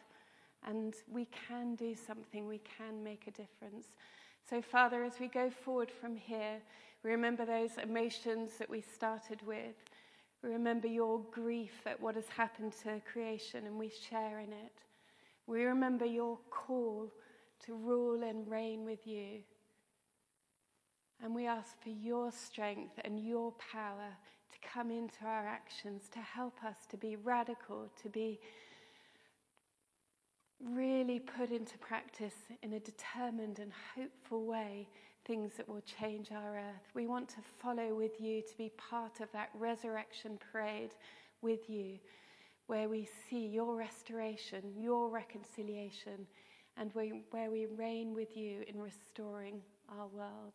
And 0.66 0.94
we 1.10 1.28
can 1.48 1.74
do 1.74 1.94
something, 1.94 2.46
we 2.46 2.60
can 2.76 3.02
make 3.02 3.26
a 3.26 3.30
difference. 3.30 3.86
So, 4.48 4.62
Father, 4.62 5.04
as 5.04 5.20
we 5.20 5.28
go 5.28 5.50
forward 5.50 5.90
from 5.90 6.16
here, 6.16 6.60
we 7.04 7.10
remember 7.10 7.44
those 7.44 7.70
emotions 7.82 8.52
that 8.58 8.70
we 8.70 8.80
started 8.80 9.40
with. 9.46 9.76
We 10.42 10.50
remember 10.50 10.86
your 10.86 11.20
grief 11.30 11.82
at 11.86 12.00
what 12.00 12.14
has 12.14 12.28
happened 12.28 12.72
to 12.84 13.00
creation 13.12 13.66
and 13.66 13.78
we 13.78 13.90
share 14.08 14.38
in 14.38 14.52
it. 14.52 14.82
We 15.46 15.64
remember 15.64 16.04
your 16.04 16.38
call 16.50 17.12
to 17.66 17.74
rule 17.74 18.22
and 18.22 18.48
reign 18.48 18.84
with 18.84 19.06
you. 19.06 19.40
And 21.22 21.34
we 21.34 21.46
ask 21.46 21.80
for 21.82 21.90
your 21.90 22.30
strength 22.30 22.98
and 23.04 23.18
your 23.18 23.52
power 23.72 24.16
to 24.52 24.68
come 24.68 24.90
into 24.90 25.24
our 25.24 25.46
actions, 25.46 26.08
to 26.12 26.20
help 26.20 26.62
us 26.64 26.76
to 26.90 26.96
be 26.96 27.16
radical, 27.16 27.90
to 28.02 28.08
be 28.08 28.40
really 30.60 31.18
put 31.18 31.50
into 31.50 31.78
practice 31.78 32.34
in 32.62 32.72
a 32.72 32.80
determined 32.80 33.58
and 33.58 33.72
hopeful 33.96 34.44
way 34.44 34.88
things 35.24 35.52
that 35.56 35.68
will 35.68 35.82
change 35.82 36.32
our 36.32 36.56
earth. 36.56 36.90
We 36.94 37.06
want 37.06 37.28
to 37.30 37.36
follow 37.60 37.94
with 37.94 38.20
you, 38.20 38.40
to 38.42 38.56
be 38.56 38.72
part 38.76 39.20
of 39.20 39.30
that 39.32 39.50
resurrection 39.54 40.38
parade 40.52 40.94
with 41.42 41.68
you, 41.68 41.98
where 42.66 42.88
we 42.88 43.08
see 43.28 43.46
your 43.46 43.76
restoration, 43.76 44.72
your 44.76 45.10
reconciliation, 45.10 46.26
and 46.76 46.90
where 46.94 47.50
we 47.50 47.66
reign 47.66 48.14
with 48.14 48.36
you 48.36 48.64
in 48.66 48.80
restoring 48.80 49.60
our 49.98 50.06
world. 50.06 50.54